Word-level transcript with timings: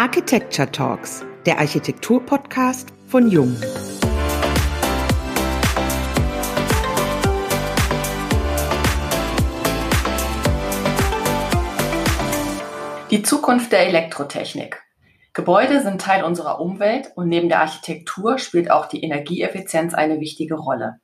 Architecture 0.00 0.72
Talks, 0.72 1.26
der 1.44 1.58
Architektur-Podcast 1.58 2.88
von 3.06 3.30
Jung. 3.30 3.54
Die 13.10 13.22
Zukunft 13.22 13.72
der 13.72 13.88
Elektrotechnik. 13.88 14.82
Gebäude 15.34 15.82
sind 15.82 16.00
Teil 16.00 16.24
unserer 16.24 16.62
Umwelt 16.62 17.12
und 17.16 17.28
neben 17.28 17.50
der 17.50 17.60
Architektur 17.60 18.38
spielt 18.38 18.70
auch 18.70 18.86
die 18.86 19.02
Energieeffizienz 19.02 19.92
eine 19.92 20.18
wichtige 20.18 20.54
Rolle. 20.54 21.00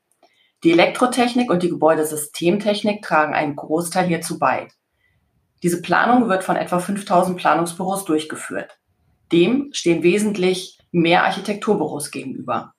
Die 0.65 0.73
Elektrotechnik 0.73 1.51
und 1.51 1.63
die 1.63 1.69
Gebäudesystemtechnik 1.69 3.03
tragen 3.03 3.35
einen 3.35 3.57
Großteil 3.57 4.07
hierzu 4.07 4.39
bei. 4.39 4.69
Diese 5.63 5.83
Planung 5.83 6.31
wird 6.31 6.45
von 6.45 6.57
etwa 6.57 6.79
5000 6.79 7.37
Planungsbüros 7.37 8.07
durchgeführt. 8.07 8.79
Dem 9.33 9.71
stehen 9.73 10.03
wesentlich 10.03 10.79
mehr 10.93 11.25
Architekturbüros 11.25 12.11
gegenüber. 12.11 12.75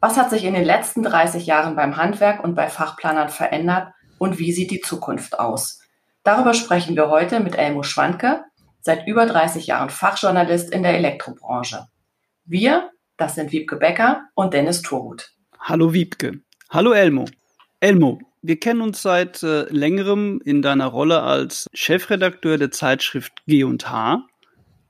Was 0.00 0.16
hat 0.16 0.30
sich 0.30 0.44
in 0.44 0.54
den 0.54 0.64
letzten 0.64 1.02
30 1.02 1.46
Jahren 1.46 1.76
beim 1.76 1.96
Handwerk 1.96 2.42
und 2.42 2.54
bei 2.54 2.68
Fachplanern 2.68 3.28
verändert 3.28 3.92
und 4.18 4.38
wie 4.38 4.52
sieht 4.52 4.70
die 4.70 4.80
Zukunft 4.80 5.38
aus? 5.38 5.80
Darüber 6.22 6.54
sprechen 6.54 6.96
wir 6.96 7.08
heute 7.08 7.40
mit 7.40 7.56
Elmo 7.56 7.82
Schwanke, 7.82 8.42
seit 8.80 9.06
über 9.06 9.26
30 9.26 9.66
Jahren 9.66 9.90
Fachjournalist 9.90 10.70
in 10.70 10.82
der 10.82 10.96
Elektrobranche. 10.96 11.86
Wir, 12.44 12.90
das 13.16 13.34
sind 13.34 13.52
Wiebke 13.52 13.76
Becker 13.76 14.22
und 14.34 14.54
Dennis 14.54 14.82
Turgut. 14.82 15.32
Hallo 15.58 15.92
Wiebke. 15.92 16.40
Hallo 16.70 16.92
Elmo. 16.92 17.26
Elmo, 17.80 18.20
wir 18.42 18.58
kennen 18.58 18.80
uns 18.80 19.02
seit 19.02 19.42
äh, 19.42 19.64
längerem 19.64 20.40
in 20.44 20.62
deiner 20.62 20.86
Rolle 20.86 21.22
als 21.22 21.66
Chefredakteur 21.74 22.56
der 22.56 22.70
Zeitschrift 22.70 23.32
G&H 23.46 24.26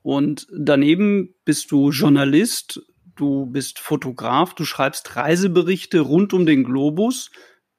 und 0.02 0.46
daneben 0.56 1.34
bist 1.44 1.70
du 1.70 1.90
Journalist, 1.90 2.82
du 3.16 3.46
bist 3.46 3.78
Fotograf, 3.78 4.54
du 4.54 4.64
schreibst 4.64 5.16
Reiseberichte 5.16 6.00
rund 6.00 6.32
um 6.32 6.46
den 6.46 6.64
Globus, 6.64 7.30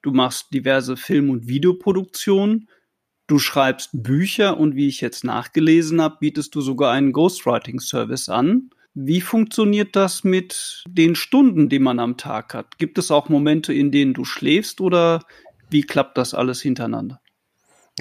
du 0.01 0.11
machst 0.11 0.53
diverse 0.53 0.97
Film- 0.97 1.29
und 1.29 1.47
Videoproduktionen, 1.47 2.67
du 3.27 3.39
schreibst 3.39 3.89
Bücher 3.93 4.59
und 4.59 4.75
wie 4.75 4.87
ich 4.87 5.01
jetzt 5.01 5.23
nachgelesen 5.23 6.01
habe, 6.01 6.17
bietest 6.19 6.53
du 6.53 6.61
sogar 6.61 6.91
einen 6.91 7.11
Ghostwriting-Service 7.11 8.29
an. 8.29 8.69
Wie 8.93 9.21
funktioniert 9.21 9.95
das 9.95 10.23
mit 10.23 10.83
den 10.87 11.15
Stunden, 11.15 11.69
die 11.69 11.79
man 11.79 11.99
am 11.99 12.17
Tag 12.17 12.53
hat? 12.53 12.77
Gibt 12.77 12.97
es 12.97 13.09
auch 13.09 13.29
Momente, 13.29 13.73
in 13.73 13.89
denen 13.89 14.13
du 14.13 14.25
schläfst 14.25 14.81
oder 14.81 15.23
wie 15.69 15.83
klappt 15.83 16.17
das 16.17 16.33
alles 16.33 16.61
hintereinander? 16.61 17.20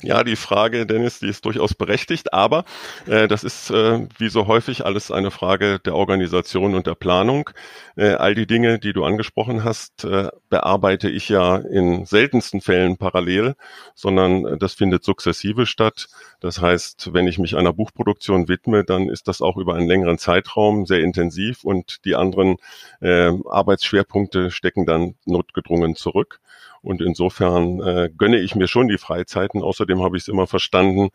Ja, 0.03 0.25
die 0.25 0.37
Frage, 0.37 0.87
Dennis, 0.87 1.19
die 1.19 1.29
ist 1.29 1.45
durchaus 1.45 1.75
berechtigt, 1.75 2.33
aber 2.33 2.65
äh, 3.07 3.29
das 3.29 3.45
ist 3.45 3.71
äh, 3.71 4.07
wie 4.19 4.31
so 4.31 4.47
häufig 4.47 4.87
alles 4.87 5.11
eine 5.11 5.31
Frage 5.31 5.79
der 5.79 5.95
Organisation 5.95 6.75
und 6.75 6.87
der 6.87 6.95
Planung. 6.95 7.51
Äh, 7.97 8.13
all 8.13 8.35
die 8.35 8.47
Dinge, 8.47 8.79
die 8.79 8.95
du 8.95 9.05
angesprochen 9.05 9.63
hast, 9.63 10.05
äh, 10.05 10.29
bearbeite 10.49 11.11
ich 11.11 11.29
ja 11.29 11.57
in 11.57 12.07
seltensten 12.07 12.63
Fällen 12.63 12.97
parallel, 12.97 13.57
sondern 13.95 14.59
das 14.59 14.73
findet 14.73 15.05
sukzessive 15.05 15.67
statt. 15.67 16.07
Das 16.41 16.63
heißt, 16.63 17.13
wenn 17.13 17.27
ich 17.27 17.39
mich 17.39 17.55
einer 17.57 17.75
Buchproduktion 17.75 18.49
widme, 18.49 18.85
dann 18.85 19.11
ist 19.11 19.29
das 19.29 19.43
auch 19.43 19.59
über 19.59 19.75
einen 19.75 19.89
längeren 19.89 20.17
Zeitraum 20.17 20.87
sehr 20.87 21.01
intensiv 21.01 21.63
und 21.63 22.07
die 22.07 22.15
anderen 22.15 22.57
äh, 23.03 23.33
Arbeitsschwerpunkte 23.51 24.51
stecken 24.51 24.87
dann 24.87 25.17
notgedrungen 25.27 25.95
zurück. 25.95 26.41
Und 26.83 27.03
insofern 27.03 27.81
äh, 27.81 28.11
gönne 28.17 28.39
ich 28.39 28.55
mir 28.55 28.69
schon 28.69 28.89
die 28.89 28.99
Freizeiten. 28.99 29.63
Außerdem 29.63 30.03
habe 30.03 30.17
ich 30.17 30.23
es 30.23 30.29
immer 30.29 30.47
verstanden, 30.47 31.11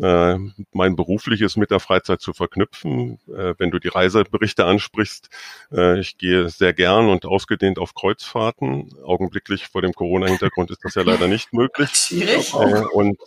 äh, 0.00 0.36
mein 0.72 0.96
berufliches 0.96 1.56
mit 1.56 1.70
der 1.70 1.80
Freizeit 1.80 2.20
zu 2.20 2.32
verknüpfen. 2.32 3.18
Äh, 3.28 3.54
wenn 3.58 3.70
du 3.70 3.78
die 3.78 3.88
Reiseberichte 3.88 4.64
ansprichst, 4.64 5.28
äh, 5.70 6.00
ich 6.00 6.16
gehe 6.16 6.48
sehr 6.48 6.72
gern 6.72 7.08
und 7.08 7.26
ausgedehnt 7.26 7.78
auf 7.78 7.94
Kreuzfahrten. 7.94 8.94
Augenblicklich 9.04 9.66
vor 9.66 9.82
dem 9.82 9.92
Corona-Hintergrund 9.92 10.70
ist 10.70 10.84
das 10.84 10.94
ja 10.94 11.02
leider 11.06 11.28
nicht 11.28 11.52
möglich. 11.52 11.90
Schwierig. 11.90 12.54
Äh, 12.54 12.84
und 12.92 13.18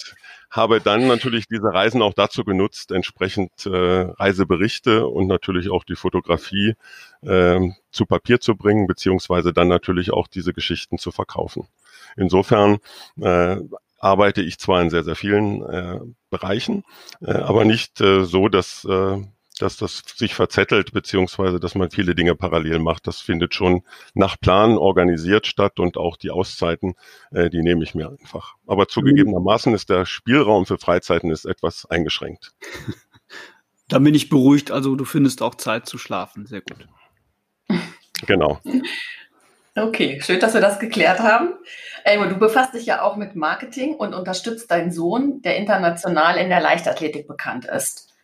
habe 0.49 0.81
dann 0.81 1.07
natürlich 1.07 1.47
diese 1.47 1.73
Reisen 1.73 2.01
auch 2.01 2.13
dazu 2.13 2.43
genutzt, 2.43 2.91
entsprechend 2.91 3.65
äh, 3.65 3.69
Reiseberichte 3.69 5.07
und 5.07 5.27
natürlich 5.27 5.69
auch 5.69 5.83
die 5.83 5.95
Fotografie 5.95 6.75
äh, 7.21 7.59
zu 7.91 8.05
Papier 8.05 8.39
zu 8.39 8.55
bringen, 8.55 8.87
beziehungsweise 8.87 9.53
dann 9.53 9.67
natürlich 9.67 10.11
auch 10.11 10.27
diese 10.27 10.53
Geschichten 10.53 10.97
zu 10.97 11.11
verkaufen. 11.11 11.67
Insofern 12.15 12.77
äh, 13.19 13.57
arbeite 13.99 14.41
ich 14.41 14.59
zwar 14.59 14.81
in 14.81 14.89
sehr, 14.89 15.03
sehr 15.03 15.15
vielen 15.15 15.63
äh, 15.63 15.99
Bereichen, 16.29 16.83
äh, 17.21 17.31
aber 17.31 17.65
nicht 17.65 17.99
äh, 18.01 18.23
so, 18.23 18.49
dass 18.49 18.85
äh, 18.85 19.17
dass 19.59 19.77
das 19.77 20.03
sich 20.15 20.35
verzettelt, 20.35 20.91
beziehungsweise 20.91 21.59
dass 21.59 21.75
man 21.75 21.89
viele 21.89 22.15
Dinge 22.15 22.35
parallel 22.35 22.79
macht. 22.79 23.07
Das 23.07 23.21
findet 23.21 23.55
schon 23.55 23.83
nach 24.13 24.39
Plan 24.39 24.77
organisiert 24.77 25.47
statt 25.47 25.79
und 25.79 25.97
auch 25.97 26.17
die 26.17 26.31
Auszeiten, 26.31 26.95
äh, 27.31 27.49
die 27.49 27.61
nehme 27.61 27.83
ich 27.83 27.95
mir 27.95 28.09
einfach. 28.09 28.55
Aber 28.67 28.87
zugegebenermaßen 28.87 29.73
ist 29.73 29.89
der 29.89 30.05
Spielraum 30.05 30.65
für 30.65 30.77
Freizeiten 30.77 31.31
ist 31.31 31.45
etwas 31.45 31.85
eingeschränkt. 31.85 32.53
Dann 33.87 34.03
bin 34.03 34.15
ich 34.15 34.29
beruhigt, 34.29 34.71
also 34.71 34.95
du 34.95 35.05
findest 35.05 35.41
auch 35.41 35.55
Zeit 35.55 35.85
zu 35.85 35.97
schlafen. 35.97 36.45
Sehr 36.45 36.61
gut. 36.61 36.87
Genau. 38.25 38.59
Okay, 39.77 40.21
schön, 40.21 40.39
dass 40.39 40.53
wir 40.53 40.61
das 40.61 40.79
geklärt 40.79 41.19
haben. 41.19 41.53
Elmo, 42.05 42.27
du 42.27 42.37
befasst 42.37 42.73
dich 42.75 42.85
ja 42.85 43.01
auch 43.01 43.17
mit 43.17 43.35
Marketing 43.35 43.95
und 43.95 44.13
unterstützt 44.13 44.71
deinen 44.71 44.89
Sohn, 44.89 45.41
der 45.41 45.57
international 45.57 46.37
in 46.37 46.47
der 46.47 46.61
Leichtathletik 46.61 47.27
bekannt 47.27 47.65
ist. 47.65 48.14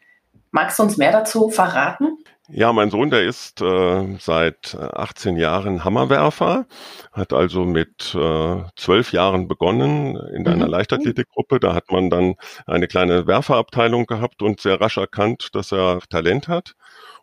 Magst 0.51 0.79
du 0.79 0.83
uns 0.83 0.97
mehr 0.97 1.13
dazu 1.13 1.49
verraten? 1.49 2.17
Ja, 2.49 2.73
mein 2.73 2.91
Sohn, 2.91 3.09
der 3.09 3.23
ist 3.23 3.61
äh, 3.61 4.17
seit 4.19 4.75
18 4.75 5.37
äh, 5.37 5.41
Jahren 5.41 5.85
Hammerwerfer, 5.85 6.65
hat 7.13 7.31
also 7.31 7.63
mit 7.63 8.13
äh, 8.13 8.63
12 8.75 9.13
Jahren 9.13 9.47
begonnen 9.47 10.17
in 10.33 10.45
einer 10.45 10.65
mhm. 10.65 10.71
Leichtathletikgruppe. 10.71 11.61
Da 11.61 11.73
hat 11.73 11.91
man 11.91 12.09
dann 12.09 12.35
eine 12.65 12.87
kleine 12.87 13.25
Werferabteilung 13.25 14.05
gehabt 14.05 14.41
und 14.41 14.59
sehr 14.59 14.81
rasch 14.81 14.97
erkannt, 14.97 15.55
dass 15.55 15.71
er 15.71 16.01
Talent 16.09 16.49
hat. 16.49 16.75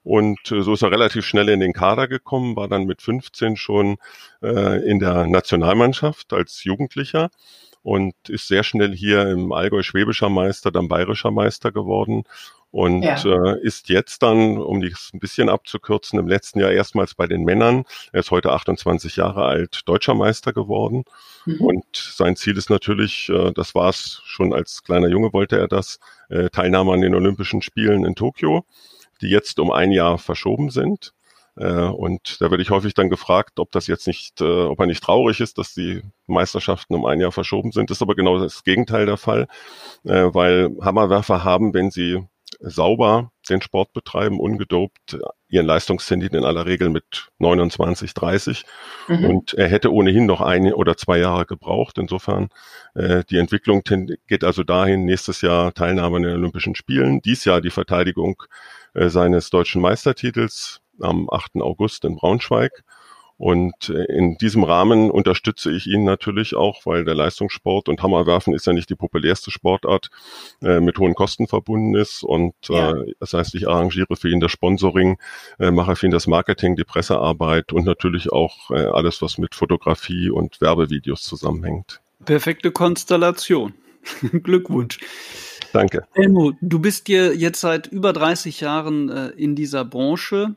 Und 0.03 0.51
äh, 0.51 0.63
so 0.63 0.73
ist 0.73 0.83
er 0.83 0.91
relativ 0.91 1.27
schnell 1.27 1.51
in 1.51 1.61
den 1.61 1.75
Kader 1.75 2.09
gekommen, 2.09 2.57
war 2.57 2.69
dann 2.69 2.85
mit 2.85 3.03
15 3.03 3.57
schon 3.57 3.99
äh, 4.43 4.83
in 4.89 5.01
der 5.01 5.27
Nationalmannschaft 5.27 6.33
als 6.33 6.65
Jugendlicher 6.65 7.29
und 7.83 8.15
ist 8.29 8.49
sehr 8.49 8.65
schnell 8.65 8.95
hier 8.95 9.29
im 9.29 9.53
Allgäu 9.53 9.83
schwäbischer 9.83 10.29
Meister, 10.31 10.71
dann 10.71 10.89
bayerischer 10.89 11.31
Meister 11.31 11.73
geworden 11.73 12.25
und 12.71 13.03
ja. 13.03 13.17
äh, 13.25 13.61
ist 13.63 13.89
jetzt 13.89 14.23
dann, 14.23 14.59
um 14.59 14.81
dies 14.81 15.11
ein 15.15 15.21
bisschen 15.21 15.49
abzukürzen, 15.49 16.19
im 16.19 16.29
letzten 16.29 16.61
Jahr 16.61 16.71
erstmals 16.71 17.15
bei 17.15 17.27
den 17.27 17.45
Männern, 17.45 17.85
er 18.13 18.21
ist 18.21 18.31
heute 18.31 18.53
28 18.53 19.17
Jahre 19.17 19.45
alt, 19.45 19.83
deutscher 19.87 20.15
Meister 20.15 20.53
geworden. 20.53 21.05
Mhm. 21.47 21.61
Und 21.61 21.97
sein 21.97 22.37
Ziel 22.37 22.59
ist 22.59 22.69
natürlich, 22.69 23.31
äh, 23.31 23.53
das 23.53 23.75
war 23.75 23.89
es 23.89 24.21
schon 24.25 24.53
als 24.53 24.83
kleiner 24.83 25.09
Junge, 25.09 25.33
wollte 25.33 25.59
er 25.59 25.69
das, 25.69 25.99
äh, 26.29 26.51
Teilnahme 26.51 26.93
an 26.93 27.01
den 27.01 27.15
Olympischen 27.15 27.63
Spielen 27.63 28.05
in 28.05 28.15
Tokio, 28.15 28.67
die 29.23 29.29
jetzt 29.29 29.59
um 29.61 29.71
ein 29.71 29.91
Jahr 29.91 30.19
verschoben 30.19 30.71
sind. 30.71 31.15
Äh, 31.57 31.73
und 31.73 32.41
da 32.41 32.51
werde 32.51 32.63
ich 32.63 32.71
häufig 32.71 32.93
dann 32.95 33.09
gefragt, 33.09 33.59
ob 33.59 33.73
das 33.73 33.87
jetzt 33.87 34.07
nicht, 34.07 34.41
äh, 34.43 34.45
ob 34.45 34.79
er 34.79 34.87
nicht 34.87 35.03
traurig 35.03 35.41
ist, 35.41 35.57
dass 35.59 35.75
die 35.75 36.03
Meisterschaften 36.27 36.95
um 36.95 37.07
ein 37.07 37.19
Jahr 37.21 37.33
verschoben 37.33 37.73
sind. 37.73 37.89
Das 37.91 37.99
ist 37.99 38.03
aber 38.03 38.15
genau 38.15 38.39
das 38.39 38.63
Gegenteil 38.63 39.07
der 39.07 39.17
Fall, 39.17 39.49
äh, 40.05 40.29
weil 40.33 40.71
Hammerwerfer 40.83 41.45
haben, 41.45 41.75
wenn 41.75 41.91
sie 41.91 42.25
sauber 42.61 43.31
den 43.49 43.63
Sport 43.63 43.93
betreiben, 43.93 44.41
ungedopt, 44.41 45.19
ihren 45.49 45.67
Leistungszentren 45.67 46.39
in 46.39 46.45
aller 46.45 46.67
Regel 46.67 46.91
mit 46.91 47.29
29, 47.39 48.13
30. 48.15 48.65
Mhm. 49.07 49.25
Und 49.25 49.55
er 49.55 49.69
hätte 49.69 49.93
ohnehin 49.93 50.27
noch 50.27 50.41
ein 50.41 50.73
oder 50.73 50.97
zwei 50.97 51.19
Jahre 51.19 51.47
gebraucht. 51.47 51.99
Insofern, 51.99 52.49
äh, 52.95 53.25
die 53.31 53.39
Entwicklung 53.39 53.83
geht 54.27 54.45
also 54.45 54.65
dahin, 54.65 55.05
nächstes 55.05 55.41
Jahr 55.41 55.73
Teilnahme 55.73 56.17
an 56.17 56.23
den 56.25 56.35
Olympischen 56.35 56.75
Spielen, 56.75 57.23
dies 57.23 57.45
Jahr 57.45 57.61
die 57.61 57.71
Verteidigung 57.71 58.43
äh, 58.95 59.09
seines 59.09 59.51
deutschen 59.51 59.81
Meistertitels 59.81 60.81
am 61.01 61.31
8. 61.31 61.57
August 61.61 62.05
in 62.05 62.17
Braunschweig 62.17 62.85
und 63.39 63.89
äh, 63.89 64.05
in 64.13 64.37
diesem 64.37 64.65
Rahmen 64.65 65.11
unterstütze 65.11 65.71
ich 65.71 65.87
ihn 65.87 66.03
natürlich 66.03 66.57
auch, 66.57 66.85
weil 66.85 67.05
der 67.05 67.15
Leistungssport 67.15 67.89
und 67.89 68.03
Hammerwerfen 68.03 68.53
ist 68.53 68.67
ja 68.67 68.73
nicht 68.73 68.91
die 68.91 68.97
populärste 68.97 69.53
Sportart, 69.53 70.11
äh, 70.61 70.81
mit 70.81 70.99
hohen 70.99 71.15
Kosten 71.15 71.47
verbunden 71.47 71.95
ist. 71.95 72.25
Und 72.25 72.55
ja. 72.69 72.91
äh, 72.91 73.15
das 73.21 73.35
heißt, 73.35 73.55
ich 73.55 73.69
arrangiere 73.69 74.17
für 74.17 74.29
ihn 74.29 74.41
das 74.41 74.51
Sponsoring, 74.51 75.19
äh, 75.61 75.71
mache 75.71 75.95
für 75.95 76.07
ihn 76.07 76.13
das 76.13 76.27
Marketing, 76.27 76.75
die 76.75 76.85
Pressearbeit 76.85 77.73
und 77.73 77.87
natürlich 77.87 78.33
auch 78.33 78.71
äh, 78.71 78.87
alles, 78.87 79.23
was 79.23 79.39
mit 79.39 79.55
Fotografie 79.55 80.31
und 80.31 80.61
Werbevideos 80.61 81.23
zusammenhängt. 81.23 82.01
Perfekte 82.25 82.73
Konstellation. 82.73 83.73
Glückwunsch. 84.43 84.99
Danke. 85.73 86.09
Elmo, 86.15 86.55
du 86.61 86.81
bist 86.81 87.07
dir 87.07 87.37
jetzt 87.37 87.61
seit 87.61 87.87
über 87.87 88.13
30 88.13 88.61
Jahren 88.61 89.09
äh, 89.11 89.29
in 89.29 89.55
dieser 89.55 89.85
Branche 89.85 90.57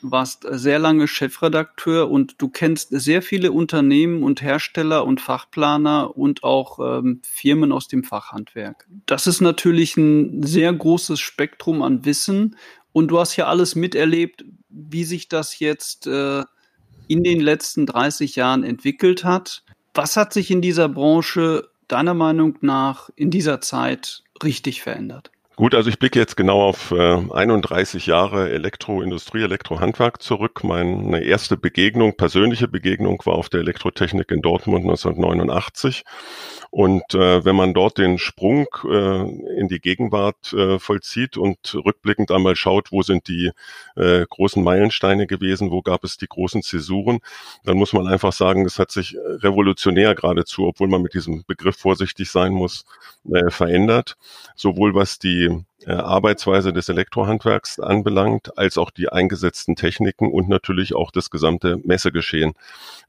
warst 0.00 0.46
sehr 0.50 0.78
lange 0.78 1.08
Chefredakteur 1.08 2.10
und 2.10 2.36
du 2.38 2.48
kennst 2.48 2.88
sehr 2.90 3.22
viele 3.22 3.52
Unternehmen 3.52 4.22
und 4.22 4.42
Hersteller 4.42 5.04
und 5.04 5.20
Fachplaner 5.20 6.16
und 6.16 6.44
auch 6.44 6.78
ähm, 6.78 7.20
Firmen 7.24 7.72
aus 7.72 7.88
dem 7.88 8.04
Fachhandwerk. 8.04 8.86
Das 9.06 9.26
ist 9.26 9.40
natürlich 9.40 9.96
ein 9.96 10.42
sehr 10.42 10.72
großes 10.72 11.20
Spektrum 11.20 11.82
an 11.82 12.04
Wissen 12.04 12.56
Und 12.92 13.08
du 13.08 13.18
hast 13.18 13.36
ja 13.36 13.46
alles 13.46 13.74
miterlebt, 13.74 14.44
wie 14.68 15.04
sich 15.04 15.28
das 15.28 15.58
jetzt 15.58 16.06
äh, 16.06 16.44
in 17.08 17.24
den 17.24 17.40
letzten 17.40 17.86
30 17.86 18.36
Jahren 18.36 18.64
entwickelt 18.64 19.24
hat. 19.24 19.64
Was 19.94 20.16
hat 20.16 20.32
sich 20.32 20.50
in 20.50 20.62
dieser 20.62 20.88
Branche 20.88 21.68
deiner 21.88 22.14
Meinung 22.14 22.58
nach 22.60 23.10
in 23.16 23.30
dieser 23.30 23.60
Zeit 23.60 24.22
richtig 24.42 24.82
verändert? 24.82 25.30
Gut, 25.54 25.74
also 25.74 25.90
ich 25.90 25.98
blicke 25.98 26.18
jetzt 26.18 26.38
genau 26.38 26.62
auf 26.62 26.92
äh, 26.92 27.18
31 27.30 28.06
Jahre 28.06 28.50
Elektroindustrie, 28.50 29.42
Elektrohandwerk 29.42 30.22
zurück. 30.22 30.64
Meine 30.64 31.22
erste 31.22 31.58
Begegnung, 31.58 32.16
persönliche 32.16 32.68
Begegnung 32.68 33.20
war 33.26 33.34
auf 33.34 33.50
der 33.50 33.60
Elektrotechnik 33.60 34.30
in 34.30 34.40
Dortmund 34.40 34.84
1989. 34.84 36.04
Und 36.70 37.12
äh, 37.12 37.44
wenn 37.44 37.54
man 37.54 37.74
dort 37.74 37.98
den 37.98 38.16
Sprung 38.16 38.66
äh, 38.84 39.58
in 39.58 39.68
die 39.68 39.78
Gegenwart 39.78 40.54
äh, 40.54 40.78
vollzieht 40.78 41.36
und 41.36 41.74
rückblickend 41.74 42.30
einmal 42.30 42.56
schaut, 42.56 42.90
wo 42.90 43.02
sind 43.02 43.28
die 43.28 43.50
äh, 43.94 44.24
großen 44.26 44.64
Meilensteine 44.64 45.26
gewesen, 45.26 45.70
wo 45.70 45.82
gab 45.82 46.02
es 46.04 46.16
die 46.16 46.28
großen 46.28 46.62
Zäsuren, 46.62 47.18
dann 47.64 47.76
muss 47.76 47.92
man 47.92 48.06
einfach 48.06 48.32
sagen, 48.32 48.64
es 48.64 48.78
hat 48.78 48.90
sich 48.90 49.18
revolutionär 49.18 50.14
geradezu, 50.14 50.66
obwohl 50.66 50.88
man 50.88 51.02
mit 51.02 51.12
diesem 51.12 51.44
Begriff 51.46 51.76
vorsichtig 51.76 52.30
sein 52.30 52.52
muss, 52.54 52.86
äh, 53.30 53.50
verändert. 53.50 54.16
Sowohl 54.56 54.94
was 54.94 55.18
die 55.18 55.41
äh, 55.46 55.92
Arbeitsweise 55.92 56.72
des 56.72 56.88
Elektrohandwerks 56.88 57.80
anbelangt, 57.80 58.56
als 58.58 58.78
auch 58.78 58.90
die 58.90 59.08
eingesetzten 59.08 59.76
Techniken 59.76 60.30
und 60.30 60.48
natürlich 60.48 60.94
auch 60.94 61.10
das 61.10 61.30
gesamte 61.30 61.78
Messegeschehen. 61.84 62.54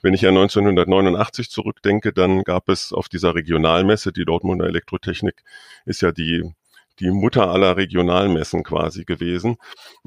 Wenn 0.01 0.13
ich 0.13 0.25
an 0.25 0.37
1989 0.37 1.49
zurückdenke, 1.49 2.13
dann 2.13 2.43
gab 2.43 2.69
es 2.69 2.93
auf 2.93 3.09
dieser 3.09 3.35
Regionalmesse, 3.35 4.11
die 4.11 4.25
Dortmunder 4.25 4.65
Elektrotechnik 4.65 5.43
ist 5.85 6.01
ja 6.01 6.11
die 6.11 6.53
die 6.99 7.11
Mutter 7.11 7.49
aller 7.49 7.77
Regionalmessen 7.77 8.63
quasi 8.63 9.03
gewesen. 9.05 9.57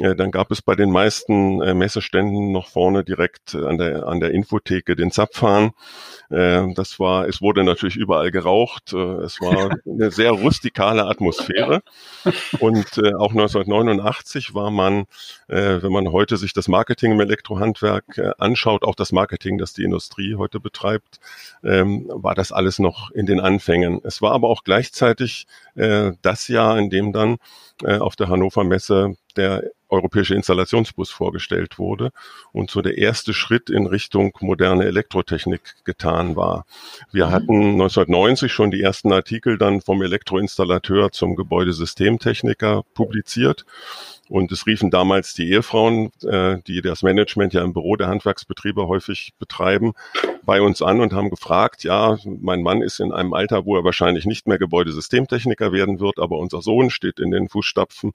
Äh, 0.01 0.15
dann 0.15 0.31
gab 0.31 0.51
es 0.51 0.63
bei 0.63 0.75
den 0.75 0.91
meisten 0.91 1.61
äh, 1.63 1.75
Messeständen 1.75 2.53
noch 2.53 2.69
vorne 2.69 3.05
direkt 3.05 3.55
an 3.55 3.79
der, 3.79 4.07
an 4.07 4.21
der 4.21 4.31
Infotheke 4.31 4.97
den 4.97 5.11
Zapfhahn. 5.11 5.73
Äh, 6.31 6.75
das 6.75 6.99
war, 7.01 7.29
es 7.29 7.41
wurde 7.43 7.65
natürlich 7.65 7.97
überall 7.97 8.31
geraucht. 8.31 8.93
Äh, 8.93 8.97
es 9.23 9.41
war 9.41 9.71
eine 9.87 10.11
sehr 10.11 10.33
rustikale 10.33 11.07
Atmosphäre. 11.07 11.83
Und 12.61 12.99
äh, 12.99 13.15
auch 13.15 13.31
1989 13.31 14.55
war 14.55 14.71
man, 14.71 15.07
äh, 15.49 15.83
wenn 15.83 15.93
man 15.93 16.13
heute 16.13 16.37
sich 16.37 16.53
das 16.53 16.69
Marketing 16.69 17.13
im 17.13 17.21
Elektrohandwerk 17.21 18.19
äh, 18.19 18.31
anschaut, 18.39 18.85
auch 18.85 18.95
das 18.95 19.13
Marketing, 19.13 19.59
das 19.59 19.73
die 19.73 19.85
Industrie 19.85 20.37
heute 20.37 20.61
betreibt, 20.61 21.21
ähm, 21.65 22.07
war 22.09 22.35
das 22.35 22.53
alles 22.53 22.79
noch 22.79 23.11
in 23.11 23.27
den 23.27 23.41
Anfängen. 23.41 24.01
Es 24.05 24.23
war 24.23 24.33
aber 24.33 24.49
auch 24.49 24.65
gleichzeitig 24.65 25.47
äh, 25.77 26.13
das 26.23 26.49
Jahr, 26.49 26.79
in 26.79 26.91
dem 26.91 27.13
dann 27.13 27.37
äh, 27.83 27.99
auf 27.99 28.17
der 28.17 28.29
Hannover 28.29 28.65
Messe 28.65 29.17
der 29.37 29.63
europäische 29.89 30.35
Installationsbus 30.35 31.11
vorgestellt 31.11 31.79
wurde 31.79 32.11
und 32.53 32.71
so 32.71 32.83
der 32.83 32.99
erste 32.99 33.33
Schritt 33.35 33.71
in 33.71 33.87
Richtung 33.87 34.33
moderne 34.41 34.85
Elektrotechnik 34.85 35.77
getan 35.85 36.35
war. 36.35 36.67
Wir 37.13 37.27
mhm. 37.27 37.31
hatten 37.31 37.73
1990 37.73 38.53
schon 38.53 38.71
die 38.71 38.83
ersten 38.83 39.13
Artikel 39.13 39.59
dann 39.59 39.81
vom 39.81 40.03
Elektroinstallateur 40.03 41.13
zum 41.13 41.37
Gebäudesystemtechniker 41.37 42.83
publiziert 42.95 43.65
und 44.29 44.51
es 44.53 44.67
riefen 44.67 44.91
damals 44.91 45.35
die 45.35 45.51
Ehefrauen, 45.51 46.11
äh, 46.23 46.59
die 46.67 46.83
das 46.83 47.03
Management 47.03 47.53
ja 47.55 47.63
im 47.63 47.73
Büro 47.73 47.97
der 47.97 48.09
Handwerksbetriebe 48.09 48.87
häufig 48.87 49.33
betreiben, 49.39 49.93
bei 50.45 50.61
uns 50.61 50.83
an 50.83 51.01
und 51.01 51.13
haben 51.13 51.31
gefragt, 51.31 51.85
ja, 51.85 52.19
mein 52.25 52.63
Mann 52.63 52.83
ist 52.83 53.01
in 53.01 53.13
einem 53.13 53.35
Alter, 53.35 53.67
wo 53.67 53.77
er 53.77 53.85
wahrscheinlich 53.85 54.27
nicht 54.27 54.47
mehr 54.47 54.59
Gebäudesystemtechniker 54.59 55.73
werden 55.73 56.01
wird, 56.01 56.19
aber 56.19 56.39
unser 56.39 56.63
Sohn 56.63 56.91
steht 56.91 57.19
in 57.19 57.31
den 57.31 57.49
Fußstapfen. 57.49 58.13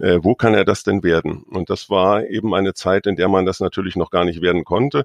Äh, 0.00 0.18
wo 0.22 0.34
kann 0.34 0.54
er 0.54 0.64
das 0.64 0.82
denn 0.82 1.02
werden? 1.02 1.44
Und 1.50 1.70
das 1.70 1.90
war 1.90 2.24
eben 2.24 2.54
eine 2.54 2.74
Zeit, 2.74 3.06
in 3.06 3.16
der 3.16 3.28
man 3.28 3.46
das 3.46 3.60
natürlich 3.60 3.96
noch 3.96 4.10
gar 4.10 4.24
nicht 4.24 4.40
werden 4.40 4.64
konnte 4.64 5.04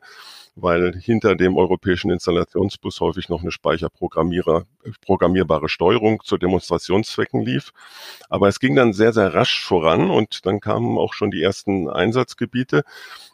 weil 0.61 0.99
hinter 0.99 1.35
dem 1.35 1.57
europäischen 1.57 2.11
Installationsbus 2.11 2.99
häufig 2.99 3.29
noch 3.29 3.41
eine 3.41 3.51
speicherprogrammierbare 3.51 5.69
Steuerung 5.69 6.21
zu 6.23 6.37
Demonstrationszwecken 6.37 7.41
lief. 7.41 7.71
Aber 8.29 8.47
es 8.47 8.59
ging 8.59 8.75
dann 8.75 8.93
sehr, 8.93 9.13
sehr 9.13 9.33
rasch 9.33 9.63
voran 9.63 10.09
und 10.09 10.45
dann 10.45 10.59
kamen 10.59 10.97
auch 10.97 11.13
schon 11.13 11.31
die 11.31 11.41
ersten 11.41 11.89
Einsatzgebiete. 11.89 12.83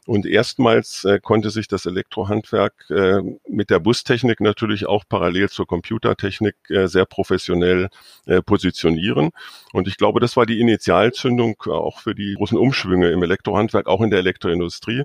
Und 0.05 0.27
erstmals 0.27 1.03
äh, 1.03 1.19
konnte 1.19 1.49
sich 1.49 1.67
das 1.67 1.87
Elektrohandwerk 1.87 2.73
äh, 2.91 3.21
mit 3.49 3.71
der 3.71 3.79
Bustechnik 3.79 4.39
natürlich 4.39 4.85
auch 4.85 5.03
parallel 5.09 5.49
zur 5.49 5.65
Computertechnik 5.65 6.55
äh, 6.69 6.87
sehr 6.87 7.05
professionell 7.05 7.89
äh, 8.27 8.43
positionieren. 8.43 9.31
Und 9.73 9.87
ich 9.87 9.97
glaube, 9.97 10.19
das 10.19 10.37
war 10.37 10.45
die 10.45 10.59
Initialzündung 10.59 11.59
auch 11.63 12.01
für 12.01 12.13
die 12.13 12.35
großen 12.35 12.57
Umschwünge 12.57 13.09
im 13.09 13.23
Elektrohandwerk, 13.23 13.87
auch 13.87 14.01
in 14.01 14.11
der 14.11 14.19
Elektroindustrie. 14.19 15.03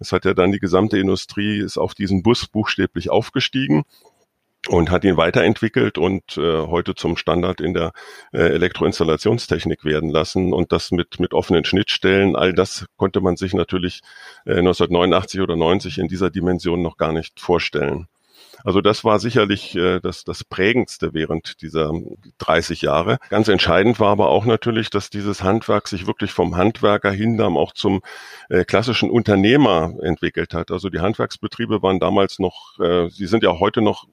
Es 0.00 0.12
hat 0.12 0.24
ja 0.24 0.32
dann 0.32 0.52
die 0.52 0.60
gesamte 0.60 0.98
Industrie 0.98 1.57
ist 1.58 1.78
auf 1.78 1.94
diesen 1.94 2.22
Bus 2.22 2.46
buchstäblich 2.46 3.10
aufgestiegen 3.10 3.84
und 4.68 4.90
hat 4.90 5.04
ihn 5.04 5.16
weiterentwickelt 5.16 5.98
und 5.98 6.36
äh, 6.36 6.66
heute 6.66 6.94
zum 6.94 7.16
Standard 7.16 7.60
in 7.60 7.74
der 7.74 7.92
äh, 8.32 8.38
Elektroinstallationstechnik 8.38 9.84
werden 9.84 10.10
lassen 10.10 10.52
und 10.52 10.72
das 10.72 10.90
mit 10.90 11.20
mit 11.20 11.32
offenen 11.32 11.64
Schnittstellen. 11.64 12.36
All 12.36 12.52
das 12.52 12.86
konnte 12.96 13.20
man 13.20 13.36
sich 13.36 13.54
natürlich 13.54 14.00
äh, 14.44 14.58
1989 14.58 15.40
oder 15.40 15.56
90 15.56 15.98
in 15.98 16.08
dieser 16.08 16.30
Dimension 16.30 16.82
noch 16.82 16.96
gar 16.96 17.12
nicht 17.12 17.40
vorstellen. 17.40 18.08
Also 18.64 18.80
das 18.80 19.04
war 19.04 19.18
sicherlich 19.18 19.74
äh, 19.76 20.00
das, 20.00 20.24
das 20.24 20.44
prägendste 20.44 21.14
während 21.14 21.62
dieser 21.62 21.92
30 22.38 22.82
Jahre. 22.82 23.18
Ganz 23.28 23.48
entscheidend 23.48 24.00
war 24.00 24.10
aber 24.10 24.28
auch 24.28 24.44
natürlich, 24.44 24.90
dass 24.90 25.10
dieses 25.10 25.42
Handwerk 25.42 25.88
sich 25.88 26.06
wirklich 26.06 26.32
vom 26.32 26.56
Handwerker 26.56 27.10
hin 27.10 27.36
dann 27.36 27.56
auch 27.56 27.72
zum 27.72 28.00
äh, 28.48 28.64
klassischen 28.64 29.10
Unternehmer 29.10 29.94
entwickelt 30.02 30.54
hat. 30.54 30.70
Also 30.70 30.90
die 30.90 31.00
Handwerksbetriebe 31.00 31.82
waren 31.82 32.00
damals 32.00 32.38
noch, 32.38 32.78
äh, 32.80 33.08
sie 33.08 33.26
sind 33.26 33.42
ja 33.42 33.58
heute 33.58 33.80
noch 33.80 34.06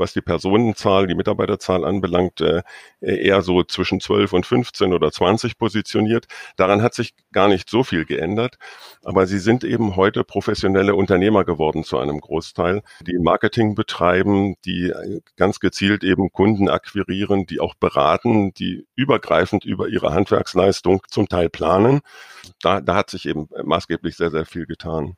was 0.00 0.12
die 0.12 0.20
Personenzahl, 0.20 1.06
die 1.06 1.14
Mitarbeiterzahl 1.14 1.84
anbelangt, 1.84 2.40
äh, 2.40 2.62
eher 3.00 3.42
so 3.42 3.62
zwischen 3.62 4.00
12 4.00 4.32
und 4.32 4.46
15 4.46 4.92
oder 4.92 5.12
20 5.12 5.58
positioniert. 5.58 6.26
Daran 6.56 6.82
hat 6.82 6.94
sich 6.94 7.14
gar 7.32 7.46
nicht 7.46 7.70
so 7.70 7.84
viel 7.84 8.04
geändert. 8.04 8.56
Aber 9.04 9.26
sie 9.26 9.38
sind 9.38 9.62
eben 9.62 9.96
heute 9.96 10.24
professionelle 10.24 10.94
Unternehmer 10.94 11.44
geworden 11.44 11.84
zu 11.84 11.98
einem 11.98 12.20
Großteil, 12.20 12.82
die 13.06 13.18
Marketing 13.18 13.74
betreiben, 13.74 14.56
die 14.64 14.92
ganz 15.36 15.60
gezielt 15.60 16.02
eben 16.02 16.32
Kunden 16.32 16.68
akquirieren, 16.68 17.46
die 17.46 17.60
auch 17.60 17.74
beraten, 17.74 18.52
die 18.54 18.86
übergreifend 18.96 19.64
über 19.64 19.88
ihre 19.88 20.12
Handwerksleistung 20.12 21.02
zum 21.08 21.28
Teil 21.28 21.48
planen. 21.48 22.00
Da, 22.62 22.80
da 22.80 22.96
hat 22.96 23.10
sich 23.10 23.26
eben 23.26 23.48
maßgeblich 23.62 24.16
sehr, 24.16 24.30
sehr 24.30 24.46
viel 24.46 24.66
getan. 24.66 25.16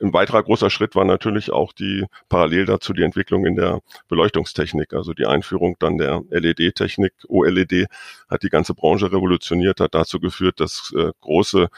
Ein 0.00 0.12
weiterer 0.12 0.42
großer 0.42 0.70
Schritt 0.70 0.94
war 0.94 1.04
natürlich 1.04 1.50
auch 1.50 1.72
die 1.72 2.06
parallel 2.28 2.66
dazu 2.66 2.92
die 2.92 3.02
Entwicklung 3.02 3.46
in 3.46 3.56
der 3.56 3.80
Beleuchtungstechnik, 4.08 4.92
also 4.92 5.14
die 5.14 5.26
Einführung 5.26 5.76
dann 5.78 5.98
der 5.98 6.22
LED-Technik. 6.30 7.12
OLED 7.28 7.86
hat 8.28 8.42
die 8.42 8.50
ganze 8.50 8.74
Branche 8.74 9.10
revolutioniert, 9.10 9.80
hat 9.80 9.94
dazu 9.94 10.20
geführt, 10.20 10.60
dass 10.60 10.92
äh, 10.96 11.12
große 11.20 11.68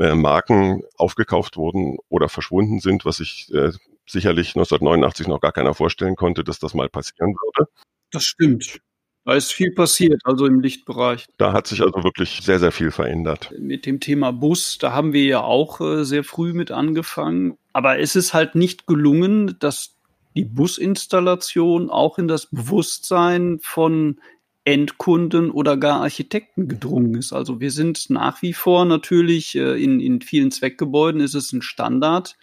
äh, 0.00 0.14
Marken 0.14 0.82
aufgekauft 0.96 1.56
wurden 1.56 1.98
oder 2.08 2.28
verschwunden 2.28 2.80
sind, 2.80 3.04
was 3.04 3.18
sich 3.18 3.48
äh, 3.52 3.72
sicherlich 4.06 4.48
1989 4.56 5.28
noch 5.28 5.40
gar 5.40 5.52
keiner 5.52 5.74
vorstellen 5.74 6.16
konnte, 6.16 6.44
dass 6.44 6.58
das 6.58 6.74
mal 6.74 6.88
passieren 6.88 7.34
würde. 7.34 7.70
Das 8.10 8.24
stimmt. 8.24 8.80
Da 9.24 9.34
ist 9.34 9.52
viel 9.52 9.72
passiert, 9.72 10.20
also 10.24 10.46
im 10.46 10.60
Lichtbereich. 10.60 11.26
Da 11.38 11.52
hat 11.52 11.68
sich 11.68 11.80
also 11.80 12.02
wirklich 12.02 12.40
sehr, 12.42 12.58
sehr 12.58 12.72
viel 12.72 12.90
verändert. 12.90 13.52
Mit 13.56 13.86
dem 13.86 14.00
Thema 14.00 14.32
Bus, 14.32 14.78
da 14.78 14.92
haben 14.92 15.12
wir 15.12 15.24
ja 15.24 15.42
auch 15.42 15.80
äh, 15.80 16.04
sehr 16.04 16.24
früh 16.24 16.52
mit 16.52 16.72
angefangen. 16.72 17.56
Aber 17.72 18.00
es 18.00 18.16
ist 18.16 18.34
halt 18.34 18.56
nicht 18.56 18.86
gelungen, 18.86 19.56
dass 19.60 19.96
die 20.34 20.44
Businstallation 20.44 21.88
auch 21.88 22.18
in 22.18 22.26
das 22.26 22.46
Bewusstsein 22.46 23.58
von 23.62 24.18
Endkunden 24.64 25.50
oder 25.50 25.76
gar 25.76 26.00
Architekten 26.00 26.68
gedrungen 26.68 27.14
ist. 27.14 27.32
Also 27.32 27.60
wir 27.60 27.70
sind 27.70 28.10
nach 28.10 28.42
wie 28.42 28.52
vor 28.52 28.84
natürlich 28.84 29.54
äh, 29.56 29.82
in, 29.82 30.00
in 30.00 30.20
vielen 30.20 30.50
Zweckgebäuden 30.50 31.20
ist 31.20 31.34
es 31.34 31.52
ein 31.52 31.62
Standard, 31.62 32.36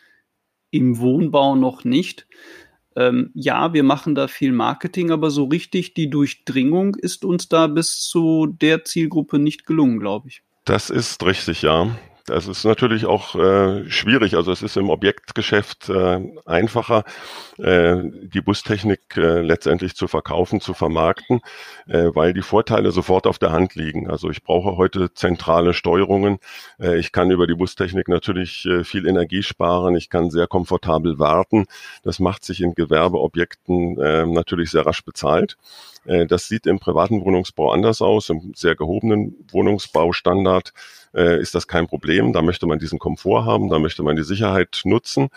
im 0.72 1.00
Wohnbau 1.00 1.56
noch 1.56 1.84
nicht 1.84 2.28
ähm, 3.00 3.32
ja, 3.34 3.74
wir 3.74 3.84
machen 3.84 4.14
da 4.14 4.28
viel 4.28 4.52
Marketing, 4.52 5.10
aber 5.10 5.32
so 5.32 5.46
richtig 5.46 5.94
die 5.94 6.10
Durchdringung 6.10 6.96
ist 6.96 7.24
uns 7.24 7.48
da 7.48 7.68
bis 7.68 8.02
zu 8.02 8.48
der 8.48 8.84
Zielgruppe 8.84 9.40
nicht 9.40 9.66
gelungen, 9.66 10.00
glaube 10.00 10.28
ich. 10.28 10.44
Das 10.66 10.90
ist 10.90 11.26
richtig, 11.26 11.62
ja. 11.62 11.96
Das 12.30 12.48
ist 12.48 12.64
natürlich 12.64 13.08
auch 13.08 13.34
äh, 13.34 13.90
schwierig. 13.90 14.36
Also 14.36 14.52
es 14.52 14.62
ist 14.62 14.78
im 14.78 14.92
Objektgeschäft 14.92 15.90
äh, 15.90 16.22
einfacher, 16.46 17.04
äh, 17.58 17.98
die 18.04 18.42
Bustechnik 18.42 19.18
äh, 19.18 19.42
letztendlich 19.42 19.96
zu 19.96 20.08
verkaufen, 20.08 20.62
zu 20.62 20.76
vermarkten, 20.76 21.42
äh, 21.88 22.12
weil 22.14 22.34
die 22.34 22.44
Vorteile 22.44 22.92
sofort 22.92 23.26
auf 23.26 23.40
der 23.40 23.52
Hand 23.52 23.74
liegen. 23.74 24.12
Also 24.12 24.30
ich 24.30 24.44
brauche 24.44 24.78
heute 24.78 25.12
zentrale 25.12 25.74
Steuerungen. 25.74 26.38
Äh, 26.80 27.00
ich 27.00 27.12
kann 27.12 27.32
über 27.32 27.48
die 27.48 27.56
Bustechnik 27.56 28.08
natürlich 28.08 28.64
äh, 28.68 28.84
viel 28.84 29.08
Energie 29.08 29.42
sparen. 29.42 29.96
Ich 29.96 30.12
kann 30.12 30.30
sehr 30.30 30.46
komfortabel 30.46 31.18
warten. 31.18 31.66
Das 32.04 32.20
macht 32.20 32.46
sich 32.46 32.62
in 32.62 32.76
Gewerbeobjekten 32.76 34.00
äh, 34.00 34.26
natürlich 34.28 34.70
sehr 34.70 34.86
rasch 34.86 35.04
bezahlt. 35.04 35.58
Äh, 36.06 36.26
das 36.26 36.48
sieht 36.48 36.66
im 36.66 36.80
privaten 36.80 37.24
Wohnungsbau 37.24 37.72
anders 37.72 38.02
aus. 38.02 38.30
Im 38.30 38.54
sehr 38.56 38.76
gehobenen 38.76 39.36
Wohnungsbaustandard 39.52 40.74
äh, 41.14 41.40
ist 41.42 41.56
das 41.56 41.68
kein 41.68 41.88
Problem. 41.88 42.34
Da 42.34 42.42
möchte 42.42 42.68
man 42.68 42.80
diesen 42.80 43.00
Komfort 43.00 43.46
haben, 43.46 43.70
da 43.70 43.80
möchte 43.80 44.04
man 44.04 44.16
die 44.16 44.24
Sicherheit 44.24 44.82
nutzen. 44.86 45.30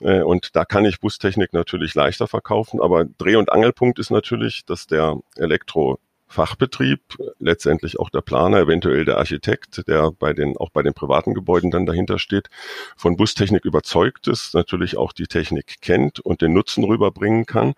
Äh, 0.00 0.22
und 0.22 0.56
da 0.56 0.64
kann 0.64 0.84
ich 0.84 1.00
Bustechnik 1.00 1.52
natürlich 1.52 1.94
leichter 1.94 2.26
verkaufen. 2.28 2.80
Aber 2.80 3.04
Dreh- 3.04 3.36
und 3.36 3.52
Angelpunkt 3.52 3.98
ist 3.98 4.10
natürlich, 4.10 4.64
dass 4.64 4.86
der 4.86 5.18
Elektro 5.36 5.98
Fachbetrieb, 6.28 7.00
letztendlich 7.38 8.00
auch 8.00 8.10
der 8.10 8.20
Planer, 8.20 8.58
eventuell 8.58 9.04
der 9.04 9.18
Architekt, 9.18 9.86
der 9.86 10.10
bei 10.10 10.32
den, 10.32 10.56
auch 10.56 10.70
bei 10.70 10.82
den 10.82 10.92
privaten 10.92 11.34
Gebäuden 11.34 11.70
dann 11.70 11.86
dahinter 11.86 12.18
steht, 12.18 12.48
von 12.96 13.16
Bustechnik 13.16 13.64
überzeugt 13.64 14.26
ist, 14.26 14.52
natürlich 14.52 14.96
auch 14.96 15.12
die 15.12 15.28
Technik 15.28 15.80
kennt 15.80 16.18
und 16.18 16.42
den 16.42 16.52
Nutzen 16.52 16.82
rüberbringen 16.82 17.46
kann 17.46 17.74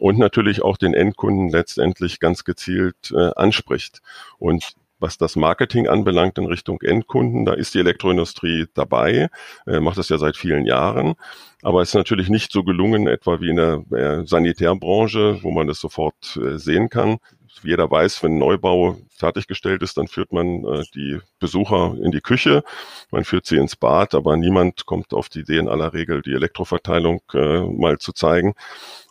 und 0.00 0.18
natürlich 0.18 0.62
auch 0.62 0.76
den 0.76 0.94
Endkunden 0.94 1.50
letztendlich 1.50 2.20
ganz 2.20 2.44
gezielt 2.44 3.12
äh, 3.12 3.30
anspricht. 3.36 4.00
Und 4.38 4.72
was 4.98 5.18
das 5.18 5.36
Marketing 5.36 5.88
anbelangt 5.88 6.38
in 6.38 6.46
Richtung 6.46 6.80
Endkunden, 6.82 7.44
da 7.44 7.54
ist 7.54 7.74
die 7.74 7.78
Elektroindustrie 7.78 8.66
dabei, 8.74 9.28
äh, 9.66 9.80
macht 9.80 9.98
das 9.98 10.08
ja 10.08 10.18
seit 10.18 10.36
vielen 10.36 10.66
Jahren. 10.66 11.14
Aber 11.62 11.82
es 11.82 11.90
ist 11.90 11.94
natürlich 11.94 12.28
nicht 12.28 12.52
so 12.52 12.64
gelungen, 12.64 13.06
etwa 13.06 13.40
wie 13.40 13.50
in 13.50 13.56
der 13.56 13.84
äh, 13.92 14.26
Sanitärbranche, 14.26 15.42
wo 15.42 15.50
man 15.50 15.66
das 15.66 15.80
sofort 15.80 16.38
äh, 16.42 16.58
sehen 16.58 16.88
kann 16.88 17.18
jeder 17.62 17.90
weiß, 17.90 18.22
wenn 18.22 18.38
Neubau 18.38 18.96
fertiggestellt 19.10 19.82
ist, 19.82 19.98
dann 19.98 20.08
führt 20.08 20.32
man 20.32 20.64
äh, 20.64 20.82
die 20.94 21.18
Besucher 21.38 21.94
in 22.02 22.10
die 22.10 22.20
Küche, 22.20 22.64
man 23.10 23.24
führt 23.24 23.46
sie 23.46 23.56
ins 23.56 23.76
Bad, 23.76 24.14
aber 24.14 24.36
niemand 24.36 24.86
kommt 24.86 25.12
auf 25.12 25.28
die 25.28 25.40
Idee 25.40 25.58
in 25.58 25.68
aller 25.68 25.92
Regel, 25.92 26.22
die 26.22 26.32
Elektroverteilung 26.32 27.20
äh, 27.34 27.60
mal 27.60 27.98
zu 27.98 28.12
zeigen. 28.12 28.54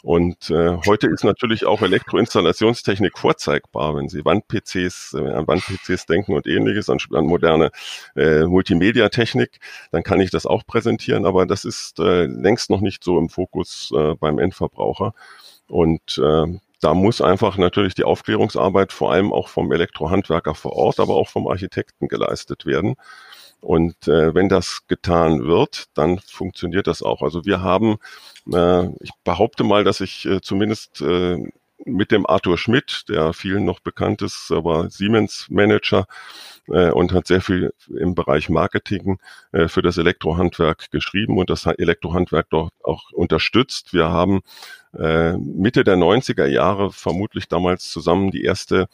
Und 0.02 0.50
äh, 0.50 0.78
heute 0.88 1.08
ist 1.08 1.24
natürlich 1.24 1.66
auch 1.66 1.82
Elektroinstallationstechnik 1.82 3.18
vorzeigbar, 3.18 3.96
wenn 3.96 4.10
Sie 4.10 4.24
Wand-PCs, 4.26 5.14
äh, 5.14 5.30
an 5.32 5.48
Wand-PCs 5.48 6.06
denken 6.06 6.34
und 6.34 6.48
ähnliches, 6.48 6.90
an, 6.90 6.98
an 7.14 7.26
moderne 7.26 7.72
äh, 8.16 8.46
Multimedia-Technik, 8.46 9.60
dann 9.92 10.04
kann 10.04 10.22
ich 10.22 10.32
das 10.32 10.46
auch 10.46 10.66
präsentieren, 10.66 11.26
aber 11.26 11.46
das 11.46 11.66
ist 11.66 12.00
äh, 12.00 12.26
längst 12.26 12.70
noch 12.70 12.82
nicht 12.82 13.04
so 13.04 13.20
im 13.20 13.30
Fokus 13.30 13.92
äh, 13.96 14.16
beim 14.16 14.40
Endverbraucher. 14.40 15.14
Und 15.68 16.18
äh, 16.18 16.60
da 16.80 16.94
muss 16.94 17.22
einfach 17.22 17.58
natürlich 17.58 17.96
die 17.96 18.04
Aufklärungsarbeit 18.06 18.94
vor 18.94 19.12
allem 19.12 19.34
auch 19.34 19.50
vom 19.50 19.72
Elektrohandwerker 19.72 20.56
vor 20.56 20.74
Ort, 20.74 21.00
aber 21.00 21.16
auch 21.16 21.30
vom 21.30 21.48
Architekten 21.48 22.08
geleistet 22.08 22.66
werden. 22.66 22.96
Und 23.62 24.08
äh, 24.08 24.34
wenn 24.34 24.48
das 24.48 24.88
getan 24.88 25.46
wird, 25.46 25.88
dann 25.94 26.20
funktioniert 26.20 26.88
das 26.88 27.04
auch. 27.04 27.22
Also 27.22 27.44
wir 27.46 27.62
haben, 27.62 27.98
äh, 28.54 28.88
ich 29.02 29.12
behaupte 29.26 29.66
mal, 29.66 29.84
dass 29.84 30.00
ich 30.00 30.26
äh, 30.26 30.40
zumindest 30.42 31.02
äh, 31.02 31.38
mit 31.86 32.12
dem 32.12 32.26
Arthur 32.26 32.58
Schmidt, 32.58 33.06
der 33.10 33.34
vielen 33.34 33.66
noch 33.66 33.80
bekannt 33.80 34.22
ist, 34.22 34.52
aber 34.52 34.90
Siemens-Manager 34.90 36.06
äh, 36.68 36.92
und 36.92 37.14
hat 37.14 37.28
sehr 37.28 37.42
viel 37.42 37.74
im 37.88 38.16
Bereich 38.16 38.50
Marketing 38.50 39.20
äh, 39.52 39.68
für 39.68 39.82
das 39.82 39.98
Elektrohandwerk 39.98 40.92
geschrieben 40.92 41.38
und 41.38 41.50
das 41.50 41.66
Elektrohandwerk 41.66 42.48
dort 42.50 42.74
auch 42.84 43.12
unterstützt. 43.12 43.94
Wir 43.94 44.10
haben 44.10 44.42
äh, 44.98 45.34
Mitte 45.38 45.84
der 45.84 45.96
90er 45.96 46.46
Jahre 46.46 46.92
vermutlich 46.92 47.48
damals 47.48 47.90
zusammen 47.90 48.32
die 48.32 48.44
erste 48.44 48.88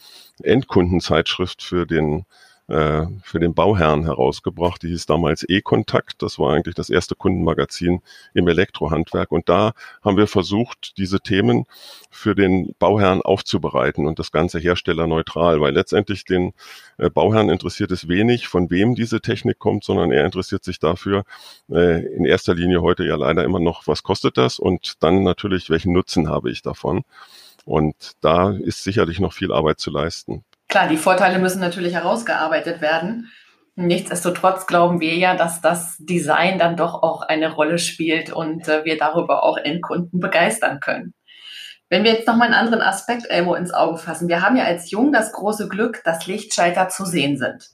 Endkundenzeitschrift 0.44 1.64
für 1.64 1.86
den 1.86 2.26
äh, 2.68 3.06
für 3.22 3.40
den 3.40 3.54
Bauherrn 3.54 4.06
herausgebracht. 4.06 4.82
Die 4.84 4.88
hieß 4.88 5.06
damals 5.06 5.46
E-Kontakt. 5.48 6.22
Das 6.22 6.40
war 6.40 6.54
eigentlich 6.54 6.76
das 6.76 6.90
erste 6.90 7.16
Kundenmagazin 7.16 8.02
im 8.34 8.48
Elektrohandwerk. 8.48 9.32
Und 9.32 9.50
da 9.50 9.74
haben 10.04 10.18
wir 10.18 10.28
versucht, 10.28 10.98
diese 10.98 11.20
Themen 11.20 11.66
für 12.10 12.34
den 12.34 12.74
Bauherrn 12.80 13.22
aufzubereiten 13.22 14.08
und 14.08 14.20
das 14.20 14.32
Ganze 14.32 14.60
herstellerneutral, 14.60 15.62
weil 15.62 15.74
letztendlich 15.74 16.26
den 16.26 16.54
äh, 16.98 17.10
Bauherrn 17.10 17.50
interessiert 17.50 17.92
es 17.92 18.08
wenig, 18.08 18.48
von 18.48 18.70
wem 18.70 18.96
diese 18.96 19.22
Technik 19.22 19.60
kommt, 19.60 19.84
sondern 19.84 20.12
er 20.12 20.26
interessiert 20.26 20.64
sich 20.64 20.80
dafür 20.80 21.24
äh, 21.70 22.06
in 22.16 22.26
erster 22.26 22.56
Linie 22.56 22.82
heute 22.82 23.06
ja 23.06 23.16
leider 23.16 23.44
immer 23.44 23.60
noch, 23.60 23.86
was 23.88 24.04
kostet 24.04 24.38
das 24.38 24.60
und 24.60 25.04
dann 25.04 25.24
natürlich, 25.24 25.70
welchen 25.70 25.94
Nutzen 25.94 26.30
habe 26.30 26.50
ich 26.50 26.62
davon. 26.62 27.04
Und 27.66 28.14
da 28.22 28.52
ist 28.52 28.84
sicherlich 28.84 29.20
noch 29.20 29.34
viel 29.34 29.52
Arbeit 29.52 29.80
zu 29.80 29.92
leisten. 29.92 30.44
Klar, 30.76 30.90
die 30.90 30.98
Vorteile 30.98 31.40
müssen 31.40 31.62
natürlich 31.62 31.94
herausgearbeitet 31.94 32.82
werden. 32.82 33.32
Nichtsdestotrotz 33.78 34.68
glauben 34.68 35.00
wir 35.00 35.16
ja, 35.16 35.34
dass 35.34 35.62
das 35.62 35.96
Design 36.00 36.60
dann 36.60 36.76
doch 36.76 37.02
auch 37.02 37.22
eine 37.22 37.54
Rolle 37.54 37.80
spielt 37.80 38.30
und 38.30 38.68
äh, 38.68 38.84
wir 38.84 38.98
darüber 38.98 39.44
auch 39.44 39.56
Endkunden 39.56 40.20
begeistern 40.20 40.82
können. 40.82 41.14
Wenn 41.88 42.04
wir 42.04 42.12
jetzt 42.12 42.28
nochmal 42.28 42.48
einen 42.48 42.60
anderen 42.60 42.82
Aspekt 42.82 43.30
Elmo 43.30 43.56
ins 43.56 43.74
Auge 43.74 43.98
fassen. 43.98 44.28
Wir 44.28 44.42
haben 44.42 44.58
ja 44.58 44.66
als 44.66 44.92
Jung 44.92 45.14
das 45.14 45.32
große 45.32 45.70
Glück, 45.70 46.02
dass 46.04 46.28
Lichtschalter 46.28 46.90
zu 46.90 47.06
sehen 47.06 47.38
sind. 47.38 47.70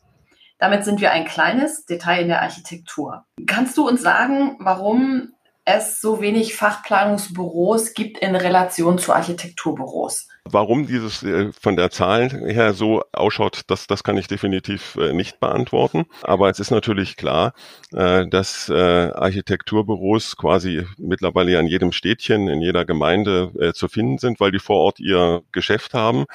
Damit 0.59 0.85
sind 0.85 1.01
wir 1.01 1.11
ein 1.11 1.25
kleines 1.25 1.87
Detail 1.87 2.21
in 2.21 2.27
der 2.27 2.43
Architektur. 2.43 3.25
Kannst 3.47 3.77
du 3.77 3.87
uns 3.87 4.03
sagen, 4.03 4.57
warum 4.59 5.33
es 5.65 6.01
so 6.01 6.21
wenig 6.21 6.55
Fachplanungsbüros 6.55 7.95
gibt 7.95 8.19
in 8.19 8.35
Relation 8.35 8.99
zu 8.99 9.11
Architekturbüros? 9.11 10.27
Warum 10.43 10.87
dieses 10.87 11.21
äh, 11.21 11.51
von 11.53 11.75
der 11.75 11.91
Zahl 11.91 12.29
her 12.29 12.73
so 12.73 13.03
ausschaut, 13.11 13.61
das, 13.67 13.85
das 13.85 14.03
kann 14.03 14.17
ich 14.17 14.25
definitiv 14.27 14.95
äh, 14.95 15.13
nicht 15.13 15.39
beantworten. 15.39 16.05
Aber 16.23 16.49
es 16.49 16.59
ist 16.59 16.71
natürlich 16.71 17.15
klar, 17.15 17.53
äh, 17.93 18.25
dass 18.27 18.69
Architekturbüros 18.71 20.35
quasi 20.37 20.87
mittlerweile 20.97 21.59
an 21.59 21.67
jedem 21.67 21.91
Städtchen, 21.91 22.47
in 22.47 22.61
jeder 22.61 22.85
Gemeinde 22.85 23.73
zu 23.75 23.87
finden 23.87 24.17
sind, 24.17 24.39
weil 24.39 24.51
die 24.51 24.59
vor 24.59 24.77
Ort 24.77 24.99
ihr 24.99 25.43
Geschäft 25.51 25.93
haben 25.93 26.25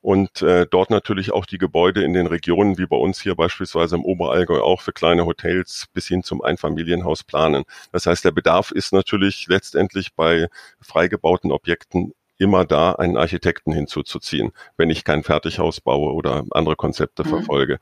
und 0.00 0.42
dort 0.42 0.90
natürlich 0.90 1.32
auch 1.32 1.46
die 1.46 1.58
Gebäude 1.58 2.02
in 2.02 2.14
den 2.14 2.26
Regionen, 2.26 2.78
wie 2.78 2.86
bei 2.86 2.96
uns 2.96 3.20
hier 3.20 3.34
beispielsweise 3.34 3.96
im 3.96 4.04
Oberallgäu, 4.04 4.60
auch 4.60 4.80
für 4.80 4.92
kleine 4.92 5.26
Hotels 5.26 5.86
bis 5.92 6.08
hin 6.08 6.22
zum 6.22 6.42
Einfamilienhaus 6.42 7.22
planen. 7.24 7.64
Das 7.92 8.06
heißt, 8.06 8.24
der 8.24 8.32
Bedarf 8.32 8.70
ist 8.70 8.92
natürlich 8.92 9.46
letztendlich 9.48 10.14
bei 10.14 10.48
freigebauten 10.80 11.52
Objekten 11.52 12.14
immer 12.42 12.64
da, 12.64 12.92
einen 12.92 13.16
Architekten 13.16 13.72
hinzuzuziehen, 13.72 14.52
wenn 14.76 14.90
ich 14.90 15.04
kein 15.04 15.22
Fertighaus 15.22 15.80
baue 15.80 16.12
oder 16.12 16.44
andere 16.50 16.76
Konzepte 16.76 17.24
mhm. 17.24 17.28
verfolge. 17.28 17.78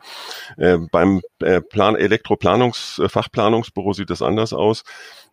Äh, 0.57 0.79
beim 0.93 1.23
äh, 1.41 1.61
Plan 1.61 1.97
Elektroplanungs, 1.97 3.01
äh, 3.03 3.09
Fachplanungsbüro 3.09 3.93
sieht 3.95 4.11
es 4.11 4.23
anders 4.23 4.53
aus. 4.53 4.85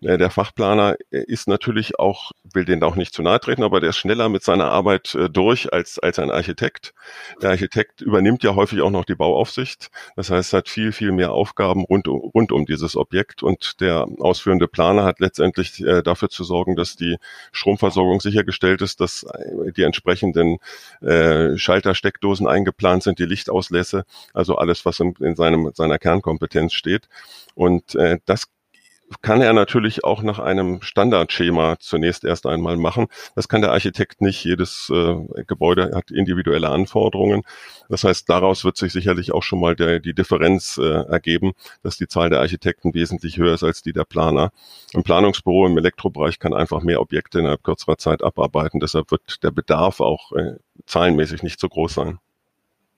Äh, 0.02 0.18
der 0.18 0.30
Fachplaner 0.30 0.96
äh, 1.12 1.24
ist 1.28 1.48
natürlich 1.48 2.00
auch, 2.00 2.32
will 2.54 2.66
den 2.66 2.84
auch 2.84 2.96
nicht 2.96 3.14
zu 3.14 3.22
nahe 3.22 3.40
treten, 3.40 3.64
aber 3.64 3.80
der 3.80 3.90
ist 3.90 3.98
schneller 3.98 4.30
mit 4.30 4.44
seiner 4.44 4.72
Arbeit 4.72 5.16
äh, 5.16 5.30
durch 5.30 5.74
als, 5.74 6.00
als 6.00 6.20
ein 6.20 6.32
Architekt. 6.32 6.94
Der 7.42 7.50
Architekt 7.52 8.02
übernimmt 8.02 8.44
ja 8.44 8.56
häufig 8.56 8.82
auch 8.82 8.92
noch 8.92 9.06
die 9.06 9.16
Bauaufsicht. 9.16 9.90
Das 10.16 10.30
heißt, 10.30 10.54
hat 10.54 10.70
viel, 10.70 10.92
viel 10.92 11.12
mehr 11.12 11.32
Aufgaben 11.32 11.84
rund, 11.84 12.08
rund 12.08 12.52
um 12.52 12.66
dieses 12.66 12.96
Objekt 12.96 13.44
und 13.44 13.82
der 13.82 14.08
ausführende 14.20 14.68
Planer 14.68 15.04
hat 15.04 15.20
letztendlich 15.20 15.84
dafür 16.04 16.30
zu 16.30 16.44
sorgen, 16.44 16.76
dass 16.76 16.96
die 16.96 17.18
Stromversorgung 17.52 18.22
sichergestellt 18.22 18.82
ist, 18.82 19.00
die 19.76 19.84
entsprechenden 19.84 20.58
äh, 21.02 21.58
Schaltersteckdosen 21.58 22.48
eingeplant 22.48 23.04
sind, 23.04 23.20
die 23.20 23.26
Lichtauslässe, 23.26 24.06
also 24.34 24.58
alles, 24.58 24.86
was 24.86 25.00
in, 25.00 25.14
in 25.20 25.36
seiner 25.36 26.00
Kernkompetenz 26.00 26.74
steht. 26.74 27.08
Und 27.56 27.96
äh, 27.96 28.20
das 28.26 28.48
kann 29.22 29.42
er 29.42 29.54
natürlich 29.54 30.04
auch 30.04 30.22
nach 30.22 30.40
einem 30.40 30.82
Standardschema 30.82 31.78
zunächst 31.80 32.26
erst 32.26 32.46
einmal 32.46 32.78
machen. 32.78 33.08
Das 33.36 33.48
kann 33.48 33.62
der 33.62 33.72
Architekt 33.72 34.22
nicht. 34.22 34.44
Jedes 34.44 34.92
äh, 34.94 35.44
Gebäude 35.46 35.92
hat 35.96 36.12
individuelle 36.12 36.70
Anforderungen. 36.70 37.44
Das 37.90 38.04
heißt, 38.04 38.30
daraus 38.30 38.66
wird 38.66 38.76
sich 38.78 38.92
sicherlich 38.92 39.32
auch 39.32 39.44
schon 39.44 39.60
mal 39.62 39.76
der, 39.76 40.00
die 40.00 40.14
Differenz 40.14 40.78
äh, 40.78 40.84
ergeben, 40.84 41.54
dass 41.84 41.98
die 41.98 42.08
Zahl 42.08 42.30
der 42.30 42.40
Architekten 42.40 42.94
wesentlich 42.94 43.38
höher 43.38 43.54
ist 43.54 43.64
als 43.64 43.82
die 43.82 43.94
der 43.94 44.04
Planer. 44.04 44.52
Ein 44.94 45.04
Planungsbüro 45.04 45.68
im 45.68 45.78
Elektrobereich 45.78 46.40
kann 46.40 46.54
einfach 46.54 46.82
mehr 46.82 47.02
Objekte 47.02 47.40
innerhalb 47.40 47.64
kürzerer 47.64 47.98
Zeit 47.98 48.24
abarbeiten. 48.24 48.80
Deshalb 48.80 49.12
wird 49.12 49.42
der 49.44 49.52
Bedarf 49.52 50.02
auch 50.02 50.34
äh, 50.34 50.58
zahlenmäßig 50.86 51.44
nicht 51.44 51.60
so 51.60 51.70
groß 51.70 51.94
sein. 51.94 52.20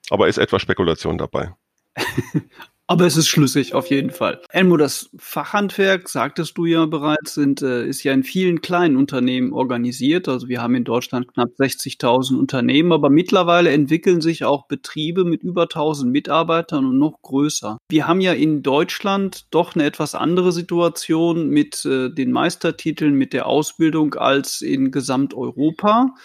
Aber 0.10 0.28
ist 0.28 0.40
etwas 0.40 0.62
Spekulation 0.64 1.20
dabei. 1.20 1.54
Aber 2.90 3.06
es 3.06 3.18
ist 3.18 3.28
schlüssig, 3.28 3.76
auf 3.76 3.92
jeden 3.92 4.10
Fall. 4.10 4.42
Elmo, 4.50 4.76
das 4.76 5.12
Fachhandwerk, 5.16 6.10
sagtest 6.10 6.58
du 6.58 6.66
ja 6.66 6.88
bereits, 6.88 7.36
sind, 7.36 7.62
äh, 7.62 7.86
ist 7.86 8.04
ja 8.04 8.12
in 8.14 8.24
vielen 8.24 8.62
kleinen 8.62 8.98
Unternehmen 8.98 9.54
organisiert. 9.54 10.28
Also 10.28 10.48
wir 10.48 10.60
haben 10.64 10.74
in 10.74 10.86
Deutschland 10.86 11.32
knapp 11.32 11.50
60.000 11.60 12.36
Unternehmen, 12.36 12.92
aber 12.92 13.12
mittlerweile 13.12 13.70
entwickeln 13.70 14.22
sich 14.22 14.44
auch 14.44 14.68
Betriebe 14.68 15.24
mit 15.24 15.44
über 15.44 15.68
1000 15.70 16.12
Mitarbeitern 16.12 16.84
und 16.84 16.98
noch 16.98 17.22
größer. 17.22 17.78
Wir 17.92 18.08
haben 18.08 18.22
ja 18.22 18.34
in 18.34 18.64
Deutschland 18.64 19.46
doch 19.52 19.76
eine 19.76 19.84
etwas 19.84 20.16
andere 20.16 20.52
Situation 20.52 21.48
mit 21.48 21.86
äh, 21.86 22.10
den 22.10 22.32
Meistertiteln, 22.32 23.14
mit 23.14 23.34
der 23.34 23.46
Ausbildung 23.46 24.16
als 24.16 24.62
in 24.62 24.90
Gesamteuropa. 24.90 26.16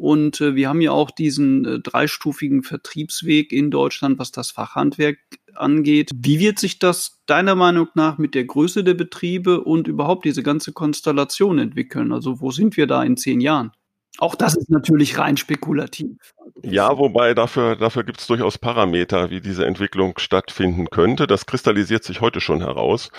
Und 0.00 0.40
äh, 0.40 0.54
wir 0.54 0.68
haben 0.68 0.80
ja 0.80 0.92
auch 0.92 1.10
diesen 1.10 1.64
äh, 1.64 1.78
dreistufigen 1.80 2.62
Vertriebsweg 2.62 3.52
in 3.52 3.70
Deutschland, 3.70 4.18
was 4.18 4.32
das 4.32 4.50
Fachhandwerk 4.50 5.18
angeht. 5.56 6.10
Wie 6.14 6.38
wird 6.38 6.58
sich 6.58 6.78
das 6.78 7.22
deiner 7.26 7.54
Meinung 7.54 7.88
nach 7.94 8.18
mit 8.18 8.34
der 8.34 8.44
Größe 8.44 8.84
der 8.84 8.94
Betriebe 8.94 9.62
und 9.62 9.88
überhaupt 9.88 10.24
diese 10.24 10.42
ganze 10.42 10.72
Konstellation 10.72 11.58
entwickeln? 11.58 12.12
Also 12.12 12.40
wo 12.40 12.50
sind 12.50 12.76
wir 12.76 12.86
da 12.86 13.02
in 13.02 13.16
zehn 13.16 13.40
Jahren? 13.40 13.72
Auch 14.18 14.34
das 14.34 14.56
ist 14.56 14.70
natürlich 14.70 15.18
rein 15.18 15.36
spekulativ. 15.36 16.34
Ja, 16.62 16.98
wobei 16.98 17.32
dafür, 17.32 17.76
dafür 17.76 18.04
gibt 18.04 18.20
es 18.20 18.26
durchaus 18.26 18.58
Parameter, 18.58 19.30
wie 19.30 19.40
diese 19.40 19.64
Entwicklung 19.64 20.18
stattfinden 20.18 20.90
könnte. 20.90 21.26
Das 21.26 21.46
kristallisiert 21.46 22.04
sich 22.04 22.20
heute 22.20 22.40
schon 22.40 22.60
heraus. 22.60 23.10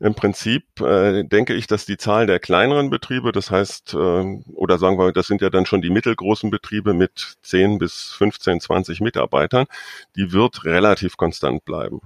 Im 0.00 0.14
Prinzip 0.14 0.80
äh, 0.80 1.24
denke 1.24 1.54
ich, 1.54 1.66
dass 1.66 1.86
die 1.86 1.96
Zahl 1.96 2.26
der 2.26 2.38
kleineren 2.38 2.90
Betriebe, 2.90 3.32
das 3.32 3.50
heißt, 3.50 3.94
äh, 3.94 3.96
oder 3.96 4.78
sagen 4.78 4.98
wir, 4.98 5.12
das 5.12 5.26
sind 5.26 5.40
ja 5.40 5.50
dann 5.50 5.66
schon 5.66 5.82
die 5.82 5.90
mittelgroßen 5.90 6.50
Betriebe 6.50 6.94
mit 6.94 7.36
10 7.42 7.78
bis 7.78 8.12
15, 8.18 8.60
20 8.60 9.00
Mitarbeitern, 9.00 9.66
die 10.14 10.32
wird 10.32 10.64
relativ 10.64 11.16
konstant 11.16 11.64
bleiben 11.64 12.00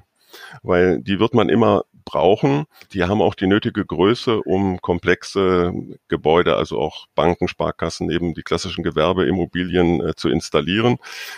weil 0.63 1.01
die 1.01 1.19
wird 1.21 1.35
man 1.35 1.49
immer 1.49 1.85
brauchen. 2.09 2.65
Die 2.93 3.05
haben 3.05 3.21
auch 3.21 3.35
die 3.35 3.47
nötige 3.47 3.85
Größe, 3.85 4.41
um 4.43 4.81
komplexe 4.81 5.73
Gebäude, 6.09 6.57
also 6.57 6.79
auch 6.79 7.07
Banken, 7.15 7.49
Sparkassen, 7.49 8.11
eben 8.11 8.33
die 8.33 8.43
klassischen 8.43 8.83
Gewerbeimmobilien 8.83 10.01
äh, 10.01 10.15
zu 10.15 10.31
installieren. 10.31 10.97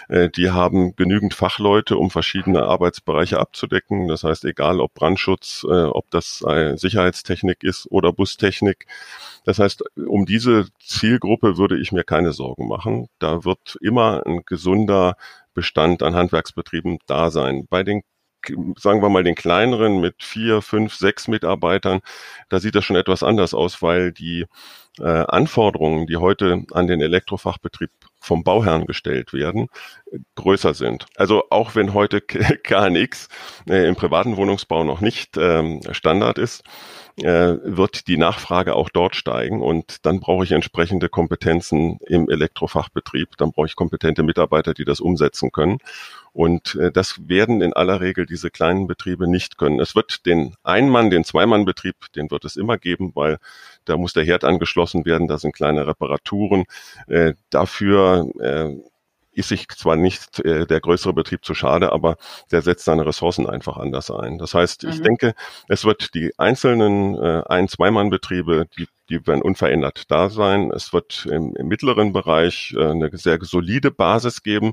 Äh, 0.09 0.29
die 0.31 0.51
haben 0.51 0.95
genügend 0.95 1.35
Fachleute, 1.35 1.97
um 1.97 2.11
verschiedene 2.11 2.63
Arbeitsbereiche 2.63 3.41
abzudecken. 3.41 4.07
Das 4.07 4.23
heißt, 4.23 4.45
egal 4.45 4.81
ob 4.81 4.95
Brandschutz, 4.95 5.67
äh, 5.69 5.85
ob 5.85 6.11
das 6.11 6.45
Sicherheitstechnik 6.77 7.63
ist 7.63 7.87
oder 7.91 8.13
Bustechnik. 8.13 8.87
Das 9.45 9.59
heißt, 9.59 9.85
um 9.97 10.27
diese 10.27 10.67
Zielgruppe 10.81 11.57
würde 11.57 11.79
ich 11.79 11.93
mir 11.93 12.05
keine 12.05 12.33
Sorgen 12.33 12.69
machen. 12.69 13.09
Da 13.19 13.45
wird 13.45 13.77
immer 13.81 14.23
ein 14.27 14.43
gesunder 14.47 15.17
Bestand 15.55 16.03
an 16.03 16.15
Handwerksbetrieben 16.15 16.99
da 17.07 17.31
sein. 17.31 17.67
Bei 17.69 17.83
den 17.83 18.03
sagen 18.79 19.03
wir 19.03 19.09
mal, 19.09 19.25
den 19.25 19.35
kleineren 19.35 20.01
mit 20.01 20.23
vier, 20.23 20.63
fünf, 20.63 20.95
sechs 20.95 21.29
Mitarbeitern, 21.29 22.01
da 22.49 22.61
sieht 22.61 22.75
das 22.75 22.85
schon 22.85 22.97
etwas 22.97 23.23
anders 23.23 23.55
aus, 23.55 23.83
weil 23.83 24.13
die 24.13 24.47
äh, 24.99 25.05
Anforderungen, 25.05 26.07
die 26.07 26.17
heute 26.17 26.65
an 26.73 26.87
den 26.87 27.01
Elektrofachbetrieb 27.01 27.91
vom 28.19 28.45
Bauherrn 28.45 28.87
gestellt 28.87 29.33
werden, 29.33 29.69
größer 30.35 30.75
sind. 30.75 31.07
Also 31.17 31.45
auch 31.51 31.75
wenn 31.75 31.95
heute 31.95 32.21
KNX 32.21 33.29
äh, 33.69 33.89
im 33.89 33.97
privaten 33.97 34.37
Wohnungsbau 34.37 34.85
noch 34.85 35.01
nicht 35.01 35.37
ähm, 35.37 35.81
Standard 35.93 36.39
ist, 36.39 36.65
äh, 37.19 37.57
wird 37.63 38.07
die 38.09 38.17
Nachfrage 38.17 38.75
auch 38.75 38.89
dort 38.89 39.17
steigen 39.17 39.63
und 39.63 40.07
dann 40.07 40.21
brauche 40.21 40.45
ich 40.45 40.53
entsprechende 40.53 41.09
Kompetenzen 41.09 41.99
im 42.07 42.29
Elektrofachbetrieb, 42.29 43.37
dann 43.37 43.53
brauche 43.53 43.67
ich 43.67 43.77
kompetente 43.77 44.23
Mitarbeiter, 44.23 44.75
die 44.75 44.85
das 44.85 45.01
umsetzen 45.01 45.53
können. 45.53 45.79
Und 46.33 46.77
äh, 46.77 46.93
das 46.93 47.29
werden 47.29 47.61
in 47.61 47.73
aller 47.73 48.01
Regel 48.01 48.25
diese 48.25 48.51
kleinen 48.51 48.87
Betriebe 48.87 49.29
nicht 49.29 49.59
können. 49.59 49.81
Es 49.81 49.97
wird 49.97 50.27
den 50.27 50.55
Ein-Mann, 50.63 51.11
den 51.11 51.25
Zwei-Mann-Betrieb, 51.25 51.97
den 52.15 52.31
wird 52.31 52.45
es 52.45 52.57
immer 52.57 52.79
geben, 52.79 53.13
weil 53.15 53.39
da 53.85 53.97
muss 53.97 54.13
der 54.13 54.25
Herd 54.25 54.45
angeschlossen 54.45 55.05
werden, 55.05 55.27
da 55.27 55.39
sind 55.39 55.53
kleine 55.55 55.87
Reparaturen. 55.87 56.65
Äh, 57.09 57.35
dafür 57.51 58.31
äh, 58.41 58.90
ist 59.41 59.49
sich 59.49 59.69
zwar 59.69 59.97
nicht 59.97 60.41
äh, 60.41 60.67
der 60.67 60.81
größere 60.81 61.13
Betrieb 61.13 61.45
zu 61.45 61.55
schade, 61.55 61.93
aber 61.93 62.17
der 62.53 62.63
setzt 62.63 62.85
seine 62.85 63.05
Ressourcen 63.05 63.49
einfach 63.49 63.77
anders 63.77 64.11
ein. 64.11 64.39
Das 64.39 64.55
heißt, 64.55 64.85
mhm. 64.85 64.91
ich 64.91 65.03
denke, 65.03 65.35
es 65.69 65.85
wird 65.85 66.15
die 66.15 66.33
einzelnen 66.39 67.17
äh, 67.17 67.43
Ein-, 67.47 67.69
Zweimann-Betriebe, 67.69 68.67
die 68.79 68.87
die 69.11 69.27
werden 69.27 69.43
unverändert 69.43 70.11
da 70.11 70.31
sein. 70.31 70.71
Es 70.71 70.93
wird 70.93 71.27
im, 71.31 71.55
im 71.57 71.69
mittleren 71.69 72.13
Bereich 72.13 72.75
äh, 72.77 72.85
eine 72.87 73.11
sehr 73.13 73.39
solide 73.43 73.91
Basis 73.91 74.43
geben, 74.43 74.73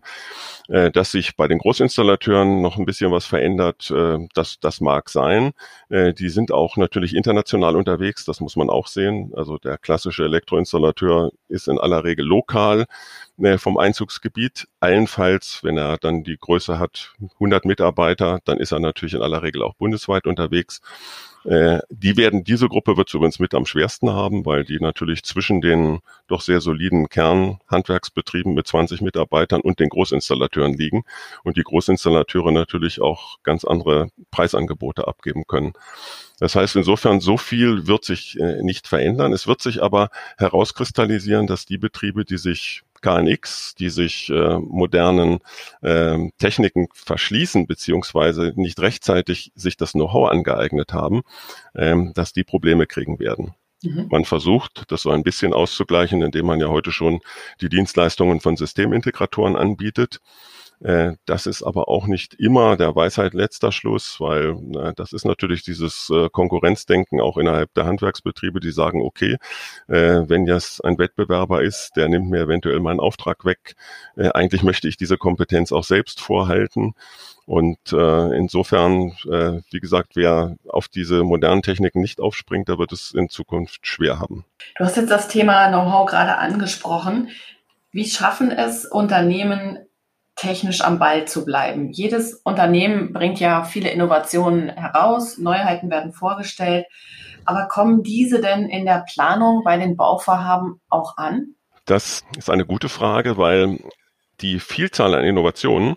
äh, 0.70 0.92
dass 0.92 1.12
sich 1.12 1.36
bei 1.36 1.48
den 1.48 1.58
Großinstallateuren 1.58 2.62
noch 2.62 2.78
ein 2.78 2.86
bisschen 2.86 3.12
was 3.12 3.26
verändert. 3.26 3.92
Äh, 3.92 4.20
das, 4.34 4.60
das 4.60 4.80
mag 4.80 5.10
sein. 5.10 5.52
Äh, 5.90 6.14
die 6.14 6.30
sind 6.30 6.52
auch 6.52 6.78
natürlich 6.78 7.16
international 7.16 7.76
unterwegs, 7.76 8.26
das 8.26 8.40
muss 8.40 8.56
man 8.56 8.70
auch 8.70 8.88
sehen. 8.88 9.34
Also 9.36 9.58
der 9.58 9.78
klassische 9.78 10.24
Elektroinstallateur 10.24 11.32
ist 11.50 11.68
in 11.68 11.80
aller 11.80 12.04
Regel 12.04 12.26
lokal 12.26 12.86
äh, 13.40 13.58
vom 13.58 13.78
Einzugsgebiet. 13.78 14.68
Allenfalls, 14.80 15.64
wenn 15.64 15.78
er 15.78 15.98
dann 15.98 16.24
die 16.24 16.38
Größe 16.38 16.80
hat, 16.80 17.14
100 17.36 17.66
Mitarbeiter, 17.66 18.40
dann 18.46 18.60
ist 18.60 18.72
er 18.72 18.80
natürlich 18.80 19.16
in 19.16 19.22
aller 19.22 19.42
Regel 19.44 19.64
auch 19.64 19.76
bundesweit 19.76 20.28
unterwegs. 20.28 20.82
Äh, 21.48 21.80
die 21.90 22.18
werden, 22.18 22.44
diese 22.44 22.68
Gruppe 22.68 22.98
wird 22.98 23.14
übrigens 23.14 23.40
mit 23.40 23.54
am 23.54 23.66
schwersten 23.66 24.10
haben, 24.10 24.46
weil 24.46 24.66
die 24.66 24.82
natürlich 24.82 25.24
zwischen 25.24 25.62
den 25.62 26.00
doch 26.28 26.42
sehr 26.42 26.60
soliden 26.60 27.08
Kernhandwerksbetrieben 27.08 28.54
mit 28.54 28.68
20 28.68 29.00
Mitarbeitern 29.00 29.62
und 29.62 29.80
den 29.80 29.88
Großinstallateuren 29.88 30.74
liegen 30.74 31.06
und 31.46 31.56
die 31.56 31.64
Großinstallateure 31.64 32.52
natürlich 32.52 33.00
auch 33.00 33.38
ganz 33.44 33.64
andere 33.64 34.10
Preisangebote 34.30 35.08
abgeben 35.08 35.48
können. 35.48 35.72
Das 36.40 36.56
heißt, 36.56 36.76
insofern 36.76 37.22
so 37.22 37.38
viel 37.38 37.88
wird 37.88 38.04
sich 38.04 38.38
äh, 38.40 38.62
nicht 38.62 38.86
verändern. 38.86 39.32
Es 39.32 39.48
wird 39.48 39.62
sich 39.62 39.82
aber 39.82 40.10
herauskristallisieren, 40.38 41.48
dass 41.48 41.66
die 41.66 41.78
Betriebe, 41.78 42.26
die 42.26 42.38
sich 42.38 42.84
KNX, 43.02 43.76
die 43.76 43.90
sich 43.90 44.30
äh, 44.30 44.58
modernen 44.60 45.40
äh, 45.82 46.30
Techniken 46.38 46.88
verschließen, 46.94 47.68
beziehungsweise 47.68 48.54
nicht 48.56 48.80
rechtzeitig 48.80 49.52
sich 49.56 49.78
das 49.78 49.94
Know-how 49.94 50.30
angeeignet 50.30 50.94
haben, 50.94 51.22
ähm, 51.76 52.12
dass 52.14 52.34
die 52.34 52.44
Probleme 52.44 52.88
kriegen 52.88 53.20
werden. 53.20 53.54
Mhm. 53.84 54.08
Man 54.10 54.26
versucht, 54.26 54.84
das 54.92 55.04
so 55.04 55.12
ein 55.12 55.24
bisschen 55.24 55.54
auszugleichen, 55.54 56.22
indem 56.22 56.46
man 56.48 56.60
ja 56.60 56.68
heute 56.68 56.92
schon 56.92 57.20
die 57.62 57.70
Dienstleistungen 57.70 58.40
von 58.40 58.58
Systemintegratoren 58.58 59.56
anbietet. 59.56 60.20
Äh, 60.84 61.14
das 61.26 61.48
ist 61.48 61.64
aber 61.64 61.88
auch 61.88 62.08
nicht 62.08 62.36
immer 62.36 62.78
der 62.78 62.96
Weisheit 62.96 63.34
letzter 63.34 63.72
Schluss, 63.72 64.20
weil 64.20 64.56
na, 64.62 64.92
das 64.94 65.12
ist 65.12 65.26
natürlich 65.26 65.64
dieses 65.64 66.10
äh, 66.12 66.30
Konkurrenzdenken 66.30 67.20
auch 67.20 67.38
innerhalb 67.38 67.74
der 67.74 67.86
Handwerksbetriebe, 67.86 68.60
die 68.60 68.72
sagen, 68.72 69.02
okay, 69.02 69.38
äh, 69.88 70.22
wenn 70.28 70.46
jetzt 70.46 70.86
ein 70.86 71.00
Wettbewerber 71.00 71.64
ist, 71.64 71.94
der 71.96 72.10
nimmt 72.10 72.30
mir 72.30 72.42
eventuell 72.42 72.80
meinen 72.80 73.00
Auftrag 73.00 73.44
weg, 73.44 73.76
äh, 74.16 74.30
eigentlich 74.30 74.62
möchte 74.62 74.88
ich 74.88 74.98
diese 74.98 75.18
Kompetenz 75.18 75.72
auch 75.72 75.84
selbst 75.84 76.22
vorhalten. 76.22 76.94
Und 77.48 77.94
äh, 77.94 78.38
insofern, 78.38 79.14
äh, 79.32 79.62
wie 79.72 79.80
gesagt, 79.80 80.16
wer 80.16 80.58
auf 80.68 80.90
diese 80.90 81.24
modernen 81.24 81.62
Techniken 81.62 82.02
nicht 82.02 82.20
aufspringt, 82.20 82.68
der 82.68 82.78
wird 82.78 82.92
es 82.92 83.14
in 83.14 83.30
Zukunft 83.30 83.88
schwer 83.88 84.20
haben. 84.20 84.44
Du 84.78 84.84
hast 84.84 84.98
jetzt 84.98 85.10
das 85.10 85.30
Thema 85.30 85.70
Know-how 85.70 86.08
gerade 86.08 86.38
angesprochen. 86.38 87.30
Wie 87.92 88.06
schaffen 88.06 88.52
es 88.52 88.86
Unternehmen, 88.86 89.80
technisch 90.38 90.82
am 90.82 91.00
Ball 91.00 91.26
zu 91.26 91.44
bleiben. 91.44 91.92
Jedes 91.92 92.36
Unternehmen 92.44 93.12
bringt 93.12 93.40
ja 93.40 93.64
viele 93.64 93.90
Innovationen 93.90 94.70
heraus, 94.70 95.38
Neuheiten 95.38 95.90
werden 95.90 96.14
vorgestellt, 96.14 96.86
aber 97.44 97.68
kommen 97.68 98.04
diese 98.04 98.40
denn 98.40 98.70
in 98.70 98.86
der 98.86 99.04
Planung 99.12 99.64
bei 99.64 99.78
den 99.78 99.98
Bauvorhaben 99.98 100.80
auch 100.90 101.18
an? 101.18 101.56
Das 101.86 102.24
ist 102.38 102.50
eine 102.50 102.66
gute 102.66 102.90
Frage, 102.90 103.38
weil 103.38 103.80
die 104.42 104.60
Vielzahl 104.60 105.16
an 105.16 105.24
Innovationen, 105.24 105.96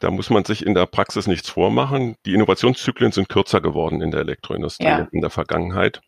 da 0.00 0.10
muss 0.10 0.30
man 0.30 0.44
sich 0.44 0.66
in 0.66 0.74
der 0.74 0.86
Praxis 0.86 1.26
nichts 1.26 1.48
vormachen. 1.48 2.16
Die 2.26 2.34
Innovationszyklen 2.34 3.12
sind 3.12 3.28
kürzer 3.28 3.60
geworden 3.60 4.02
in 4.02 4.10
der 4.10 4.20
Elektroindustrie 4.20 4.86
ja. 4.86 5.08
in 5.12 5.20
der 5.20 5.30
Vergangenheit. 5.30 6.00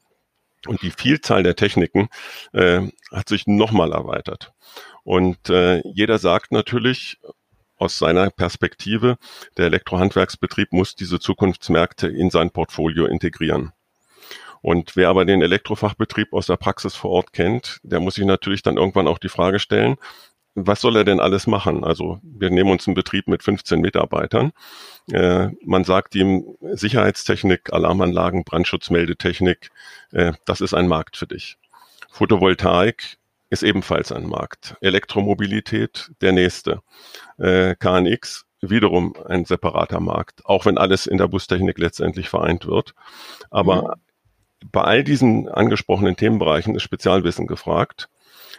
Und 0.66 0.82
die 0.82 0.90
Vielzahl 0.90 1.42
der 1.42 1.54
Techniken 1.54 2.08
äh, 2.52 2.88
hat 3.12 3.28
sich 3.28 3.46
nochmal 3.46 3.92
erweitert. 3.92 4.52
Und 5.04 5.48
äh, 5.48 5.80
jeder 5.84 6.18
sagt 6.18 6.50
natürlich, 6.50 7.18
aus 7.78 7.98
seiner 7.98 8.30
Perspektive, 8.30 9.16
der 9.56 9.66
Elektrohandwerksbetrieb 9.66 10.72
muss 10.72 10.94
diese 10.94 11.18
Zukunftsmärkte 11.20 12.08
in 12.08 12.30
sein 12.30 12.50
Portfolio 12.50 13.06
integrieren. 13.06 13.72
Und 14.60 14.96
wer 14.96 15.08
aber 15.08 15.24
den 15.24 15.42
Elektrofachbetrieb 15.42 16.32
aus 16.32 16.46
der 16.46 16.56
Praxis 16.56 16.94
vor 16.94 17.10
Ort 17.10 17.32
kennt, 17.32 17.78
der 17.82 18.00
muss 18.00 18.16
sich 18.16 18.24
natürlich 18.24 18.62
dann 18.62 18.76
irgendwann 18.76 19.06
auch 19.06 19.18
die 19.18 19.28
Frage 19.28 19.60
stellen, 19.60 19.96
was 20.54 20.80
soll 20.80 20.96
er 20.96 21.04
denn 21.04 21.20
alles 21.20 21.46
machen? 21.46 21.84
Also 21.84 22.18
wir 22.22 22.50
nehmen 22.50 22.70
uns 22.70 22.86
einen 22.86 22.94
Betrieb 22.94 23.28
mit 23.28 23.42
15 23.42 23.80
Mitarbeitern. 23.80 24.52
Äh, 25.12 25.50
man 25.64 25.84
sagt 25.84 26.14
ihm 26.14 26.56
Sicherheitstechnik, 26.60 27.72
Alarmanlagen, 27.72 28.44
Brandschutzmeldetechnik, 28.44 29.70
äh, 30.10 30.32
das 30.44 30.60
ist 30.60 30.74
ein 30.74 30.88
Markt 30.88 31.16
für 31.16 31.26
dich. 31.26 31.58
Photovoltaik 32.10 33.17
ist 33.50 33.62
ebenfalls 33.62 34.12
ein 34.12 34.26
Markt. 34.26 34.76
Elektromobilität 34.80 36.10
der 36.20 36.32
nächste. 36.32 36.80
Äh, 37.38 37.74
KNX 37.76 38.44
wiederum 38.60 39.14
ein 39.26 39.44
separater 39.44 40.00
Markt, 40.00 40.44
auch 40.44 40.66
wenn 40.66 40.78
alles 40.78 41.06
in 41.06 41.18
der 41.18 41.28
Bustechnik 41.28 41.78
letztendlich 41.78 42.28
vereint 42.28 42.66
wird. 42.66 42.94
Aber 43.50 43.96
mhm. 44.62 44.68
bei 44.72 44.82
all 44.82 45.04
diesen 45.04 45.48
angesprochenen 45.48 46.16
Themenbereichen 46.16 46.74
ist 46.74 46.82
Spezialwissen 46.82 47.46
gefragt. 47.46 48.08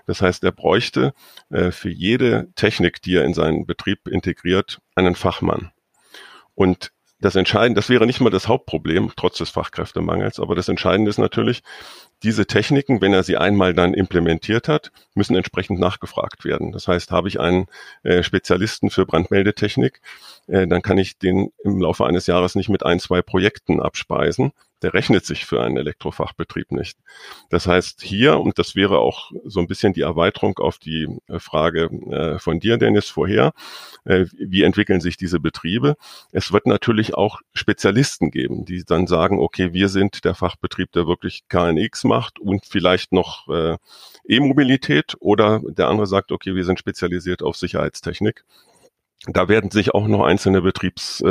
Das 0.06 0.21
heißt, 0.21 0.43
er 0.43 0.52
bräuchte 0.52 1.13
äh, 1.49 1.71
für 1.71 1.89
jede 1.89 2.49
Technik, 2.56 3.02
die 3.02 3.15
er 3.15 3.25
in 3.25 3.34
seinen 3.34 3.65
Betrieb 3.65 4.08
integriert, 4.08 4.80
einen 4.95 5.15
Fachmann. 5.15 5.71
Und 6.56 6.91
das 7.21 7.36
Entscheidende, 7.36 7.79
das 7.79 7.89
wäre 7.89 8.05
nicht 8.05 8.21
mal 8.21 8.29
das 8.29 8.47
Hauptproblem, 8.47 9.12
trotz 9.15 9.38
des 9.38 9.49
Fachkräftemangels, 9.49 10.39
aber 10.39 10.55
das 10.55 10.69
Entscheidende 10.69 11.10
ist 11.10 11.17
natürlich, 11.17 11.63
diese 12.23 12.45
Techniken, 12.45 13.01
wenn 13.01 13.13
er 13.13 13.23
sie 13.23 13.38
einmal 13.38 13.73
dann 13.73 13.93
implementiert 13.93 14.67
hat, 14.67 14.91
müssen 15.15 15.36
entsprechend 15.36 15.79
nachgefragt 15.79 16.43
werden. 16.43 16.71
Das 16.71 16.88
heißt, 16.88 17.12
habe 17.12 17.27
ich 17.27 17.39
einen 17.39 17.67
äh, 18.03 18.23
Spezialisten 18.23 18.89
für 18.89 19.05
Brandmeldetechnik, 19.05 20.01
äh, 20.47 20.67
dann 20.67 20.82
kann 20.82 20.97
ich 20.97 21.17
den 21.17 21.51
im 21.63 21.79
Laufe 21.79 22.05
eines 22.05 22.27
Jahres 22.27 22.55
nicht 22.55 22.69
mit 22.69 22.86
ein, 22.86 22.99
zwei 22.99 23.21
Projekten 23.21 23.82
abspeisen, 23.82 24.51
der 24.81 24.93
rechnet 24.93 25.25
sich 25.25 25.45
für 25.45 25.61
einen 25.61 25.77
Elektrofachbetrieb 25.77 26.71
nicht. 26.71 26.97
Das 27.49 27.67
heißt 27.67 28.01
hier, 28.01 28.39
und 28.39 28.59
das 28.59 28.75
wäre 28.75 28.99
auch 28.99 29.31
so 29.45 29.59
ein 29.59 29.67
bisschen 29.67 29.93
die 29.93 30.01
Erweiterung 30.01 30.57
auf 30.59 30.77
die 30.77 31.07
äh, 31.27 31.39
Frage 31.39 31.89
äh, 32.11 32.39
von 32.39 32.59
dir, 32.59 32.77
Dennis, 32.77 33.09
vorher, 33.09 33.53
äh, 34.05 34.25
wie 34.37 34.63
entwickeln 34.63 35.01
sich 35.01 35.17
diese 35.17 35.39
Betriebe? 35.39 35.95
Es 36.31 36.51
wird 36.51 36.65
natürlich 36.65 37.15
auch 37.15 37.39
Spezialisten 37.53 38.31
geben, 38.31 38.65
die 38.65 38.83
dann 38.83 39.07
sagen, 39.07 39.39
okay, 39.39 39.73
wir 39.73 39.89
sind 39.89 40.23
der 40.25 40.35
Fachbetrieb, 40.35 40.91
der 40.93 41.07
wirklich 41.07 41.47
KNX 41.49 42.03
macht 42.03 42.39
und 42.39 42.65
vielleicht 42.65 43.11
noch 43.11 43.47
E-Mobilität 44.27 45.15
oder 45.19 45.61
der 45.63 45.87
andere 45.87 46.07
sagt, 46.07 46.31
okay, 46.31 46.55
wir 46.55 46.63
sind 46.63 46.79
spezialisiert 46.79 47.43
auf 47.43 47.55
Sicherheitstechnik. 47.55 48.43
Da 49.27 49.49
werden 49.49 49.71
sich 49.71 49.93
auch 49.93 50.07
noch 50.07 50.23
einzelne 50.23 50.61
Betriebs 50.61 51.23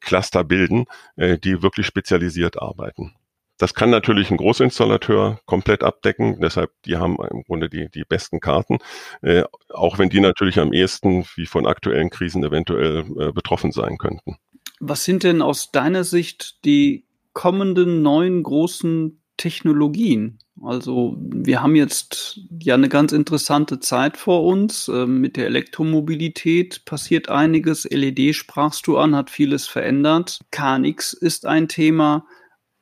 Cluster 0.00 0.44
bilden, 0.44 0.86
äh, 1.16 1.38
die 1.38 1.62
wirklich 1.62 1.86
spezialisiert 1.86 2.60
arbeiten. 2.60 3.14
Das 3.58 3.74
kann 3.74 3.90
natürlich 3.90 4.30
ein 4.30 4.36
Großinstallateur 4.36 5.40
komplett 5.44 5.82
abdecken. 5.82 6.40
Deshalb, 6.40 6.70
die 6.84 6.96
haben 6.96 7.16
im 7.30 7.42
Grunde 7.42 7.68
die, 7.68 7.88
die 7.90 8.04
besten 8.04 8.38
Karten, 8.38 8.78
äh, 9.20 9.42
auch 9.70 9.98
wenn 9.98 10.10
die 10.10 10.20
natürlich 10.20 10.60
am 10.60 10.72
ehesten 10.72 11.24
wie 11.34 11.46
von 11.46 11.66
aktuellen 11.66 12.10
Krisen 12.10 12.44
eventuell 12.44 13.04
äh, 13.18 13.32
betroffen 13.32 13.72
sein 13.72 13.98
könnten. 13.98 14.36
Was 14.78 15.04
sind 15.04 15.24
denn 15.24 15.42
aus 15.42 15.72
deiner 15.72 16.04
Sicht 16.04 16.64
die 16.64 17.04
kommenden 17.32 18.00
neuen 18.02 18.44
großen 18.44 19.20
Technologien? 19.36 20.38
Also 20.62 21.16
wir 21.18 21.62
haben 21.62 21.76
jetzt 21.76 22.40
ja 22.60 22.74
eine 22.74 22.88
ganz 22.88 23.12
interessante 23.12 23.80
Zeit 23.80 24.16
vor 24.16 24.44
uns. 24.44 24.88
Ähm, 24.88 25.20
mit 25.20 25.36
der 25.36 25.46
Elektromobilität 25.46 26.84
passiert 26.84 27.28
einiges. 27.28 27.84
LED 27.84 28.34
sprachst 28.34 28.86
du 28.86 28.98
an, 28.98 29.14
hat 29.14 29.30
vieles 29.30 29.66
verändert. 29.66 30.40
KNX 30.50 31.12
ist 31.12 31.46
ein 31.46 31.68
Thema. 31.68 32.26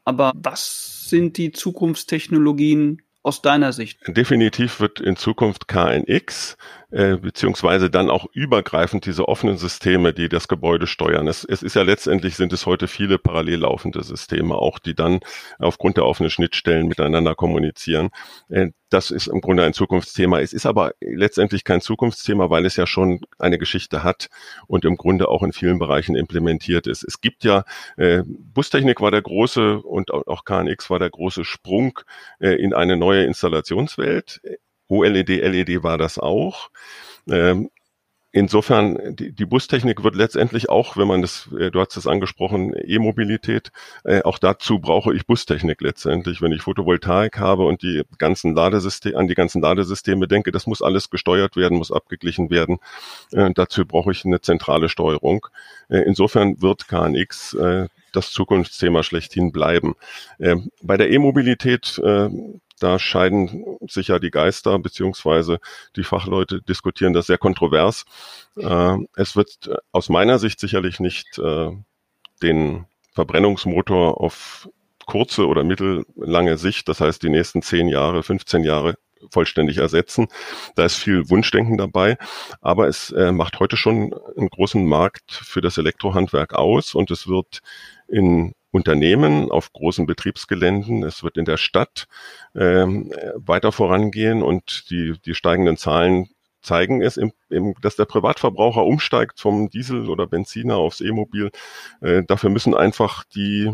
Aber 0.05 0.33
was 0.37 1.09
sind 1.09 1.37
die 1.37 1.53
Zukunftstechnologien 1.53 3.03
aus 3.23 3.43
deiner 3.43 3.73
Sicht? 3.73 4.01
Definitiv 4.07 4.81
wird 4.81 5.01
in 5.01 5.17
Zukunft 5.17 5.69
KNX 5.69 6.57
äh, 6.97 7.19
beziehungsweise 7.19 7.91
dann 7.91 8.09
auch 8.09 8.25
übergreifend 8.33 9.05
diese 9.05 9.29
offenen 9.29 9.59
Systeme, 9.59 10.15
die 10.15 10.31
das 10.31 10.49
Gebäude 10.49 10.87
steuern. 10.87 11.29
Es, 11.29 11.45
es 11.45 11.63
ist 11.63 11.77
ja 11.77 11.83
letztendlich 11.83 12.37
sind 12.37 12.55
es 12.55 12.65
heute 12.65 12.89
viele 12.89 13.19
parallel 13.19 13.61
laufende 13.61 14.03
Systeme, 14.03 14.55
auch 14.55 14.79
die 14.79 14.95
dann 14.95 15.21
aufgrund 15.59 15.99
der 15.99 16.07
offenen 16.07 16.31
Schnittstellen 16.31 16.89
miteinander 16.89 17.35
kommunizieren. 17.35 18.09
Äh, 18.49 18.69
das 18.89 19.11
ist 19.11 19.27
im 19.27 19.43
Grunde 19.43 19.65
ein 19.65 19.75
Zukunftsthema. 19.75 20.41
Es 20.41 20.55
ist 20.55 20.65
aber 20.65 20.93
letztendlich 21.01 21.65
kein 21.65 21.83
Zukunftsthema, 21.83 22.49
weil 22.49 22.65
es 22.65 22.77
ja 22.77 22.87
schon 22.87 23.21
eine 23.39 23.59
Geschichte 23.59 24.03
hat 24.03 24.29
und 24.67 24.87
im 24.87 24.97
Grunde 24.97 25.29
auch 25.29 25.43
in 25.43 25.53
vielen 25.53 25.79
Bereichen 25.79 26.17
implementiert 26.17 26.87
ist. 26.87 27.05
Es 27.05 27.21
gibt 27.21 27.45
ja, 27.45 27.65
äh, 27.99 28.23
Bustechnik 28.25 29.03
war 29.03 29.11
der 29.11 29.21
große 29.21 29.83
und 29.83 30.13
auch 30.13 30.45
KNX 30.47 30.89
war 30.89 30.99
der 30.99 31.11
große 31.11 31.45
Sprung 31.45 31.99
äh, 32.39 32.55
in 32.55 32.73
eine 32.73 32.97
neue 32.97 33.25
Installationswelt. 33.25 34.41
OLED, 34.89 35.29
LED 35.29 35.83
war 35.83 35.99
das 35.99 36.19
auch. 36.19 36.71
Ähm, 37.29 37.71
insofern, 38.37 39.17
die, 39.17 39.33
die 39.33 39.47
Bustechnik 39.47 40.05
wird 40.05 40.15
letztendlich 40.15 40.69
auch, 40.69 40.97
wenn 40.97 41.09
man 41.09 41.23
das, 41.23 41.49
äh, 41.59 41.71
du 41.71 41.81
hast 41.81 41.97
es 41.97 42.07
angesprochen, 42.07 42.75
E-Mobilität, 42.75 43.73
äh, 44.05 44.23
auch 44.23 44.39
dazu 44.39 44.79
brauche 44.79 45.15
ich 45.15 45.27
Bustechnik 45.27 45.81
letztendlich. 45.81 46.43
Wenn 46.43 46.53
ich 46.53 46.63
Photovoltaik 46.63 47.39
habe 47.39 47.65
und 47.65 47.83
die 47.83 48.03
ganzen 48.19 48.55
Ladesysteme, 48.55 49.17
an 49.17 49.27
die 49.27 49.35
ganzen 49.35 49.63
Ladesysteme 49.63 50.29
denke, 50.29 50.53
das 50.53 50.67
muss 50.67 50.83
alles 50.83 51.11
gesteuert 51.11 51.57
werden, 51.57 51.79
muss 51.79 51.91
abgeglichen 51.91 52.51
werden. 52.51 52.79
Äh, 53.33 53.51
dazu 53.55 53.87
brauche 53.87 54.13
ich 54.13 54.25
eine 54.25 54.41
zentrale 54.41 54.89
Steuerung. 54.89 55.47
Äh, 55.89 56.01
insofern 56.01 56.61
wird 56.61 56.89
KNX 56.89 57.55
äh, 57.55 57.89
das 58.13 58.31
Zukunftsthema 58.31 59.03
schlechthin 59.03 59.51
bleiben. 59.51 59.95
Äh, 60.39 60.57
bei 60.83 60.97
der 60.97 61.11
E-Mobilität 61.11 61.99
äh, 62.05 62.29
da 62.79 62.99
scheiden 62.99 63.79
sich 63.89 64.09
ja 64.09 64.19
die 64.19 64.31
Geister, 64.31 64.79
beziehungsweise 64.79 65.59
die 65.97 66.05
Fachleute 66.05 66.63
diskutieren 66.63 67.13
das 67.13 67.27
sehr 67.27 67.39
kontrovers. 67.39 68.05
Äh, 68.57 68.97
es 69.15 69.37
wird 69.37 69.71
aus 69.93 70.09
meiner 70.09 70.39
Sicht 70.39 70.61
sicherlich 70.61 71.01
nicht 71.01 71.39
äh, 71.39 71.71
den 72.43 72.87
Verbrennungsmotor 73.13 74.21
auf 74.21 74.69
kurze 75.07 75.47
oder 75.47 75.65
mittellange 75.65 76.59
Sicht, 76.59 76.89
das 76.89 77.01
heißt 77.01 77.23
die 77.23 77.31
nächsten 77.31 77.63
10 77.63 77.89
Jahre, 77.89 78.23
15 78.23 78.65
Jahre 78.65 78.97
vollständig 79.31 79.79
ersetzen. 79.79 80.27
Da 80.75 80.85
ist 80.85 80.97
viel 80.97 81.31
Wunschdenken 81.31 81.79
dabei, 81.79 82.19
aber 82.61 82.89
es 82.89 83.11
äh, 83.13 83.33
macht 83.33 83.59
heute 83.61 83.77
schon 83.77 84.15
einen 84.37 84.51
großen 84.51 84.85
Markt 84.85 85.33
für 85.33 85.61
das 85.61 85.79
Elektrohandwerk 85.79 86.55
aus 86.55 86.95
und 86.95 87.11
es 87.11 87.27
wird 87.27 87.61
in 88.09 88.53
Unternehmen 88.71 89.51
auf 89.51 89.73
großen 89.73 90.07
Betriebsgeländen. 90.07 91.03
Es 91.03 91.23
wird 91.23 91.37
in 91.37 91.45
der 91.45 91.57
Stadt 91.57 92.07
ähm, 92.55 93.13
weiter 93.35 93.73
vorangehen 93.73 94.43
und 94.43 94.91
die, 94.91 95.15
die 95.25 95.35
steigenden 95.35 95.77
Zahlen 95.77 96.29
zeigen 96.63 97.01
es, 97.01 97.17
im, 97.17 97.33
im, 97.49 97.75
dass 97.81 97.97
der 97.97 98.05
Privatverbraucher 98.07 98.85
umsteigt 98.85 99.41
vom 99.41 99.71
Diesel 99.71 100.09
oder 100.09 100.27
Benziner 100.27 100.77
aufs 100.77 101.01
E-Mobil. 101.01 101.51
Äh, 102.01 102.25
dafür 102.25 102.51
müssen 102.51 102.75
einfach 102.75 103.25
die 103.25 103.73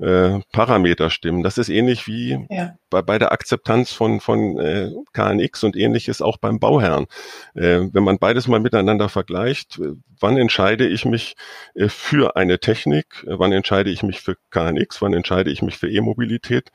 äh, 0.00 0.40
Parameter 0.52 1.10
stimmen. 1.10 1.42
Das 1.42 1.58
ist 1.58 1.68
ähnlich 1.68 2.06
wie 2.06 2.46
ja. 2.48 2.74
bei, 2.88 3.02
bei 3.02 3.18
der 3.18 3.32
Akzeptanz 3.32 3.92
von, 3.92 4.20
von 4.20 4.58
äh, 4.58 4.90
KNX 5.12 5.64
und 5.64 5.76
ähnliches 5.76 6.22
auch 6.22 6.38
beim 6.38 6.58
Bauherrn. 6.58 7.06
Äh, 7.54 7.80
wenn 7.92 8.02
man 8.02 8.18
beides 8.18 8.48
mal 8.48 8.60
miteinander 8.60 9.08
vergleicht, 9.08 9.78
äh, 9.78 9.92
wann 10.18 10.36
entscheide 10.36 10.86
ich 10.86 11.04
mich 11.04 11.36
äh, 11.74 11.88
für 11.88 12.36
eine 12.36 12.58
Technik, 12.60 13.24
äh, 13.26 13.38
wann 13.38 13.52
entscheide 13.52 13.90
ich 13.90 14.02
mich 14.02 14.20
für 14.20 14.36
KNX, 14.50 15.02
wann 15.02 15.12
entscheide 15.12 15.50
ich 15.50 15.62
mich 15.62 15.76
für 15.76 15.90
E-Mobilität, 15.90 16.70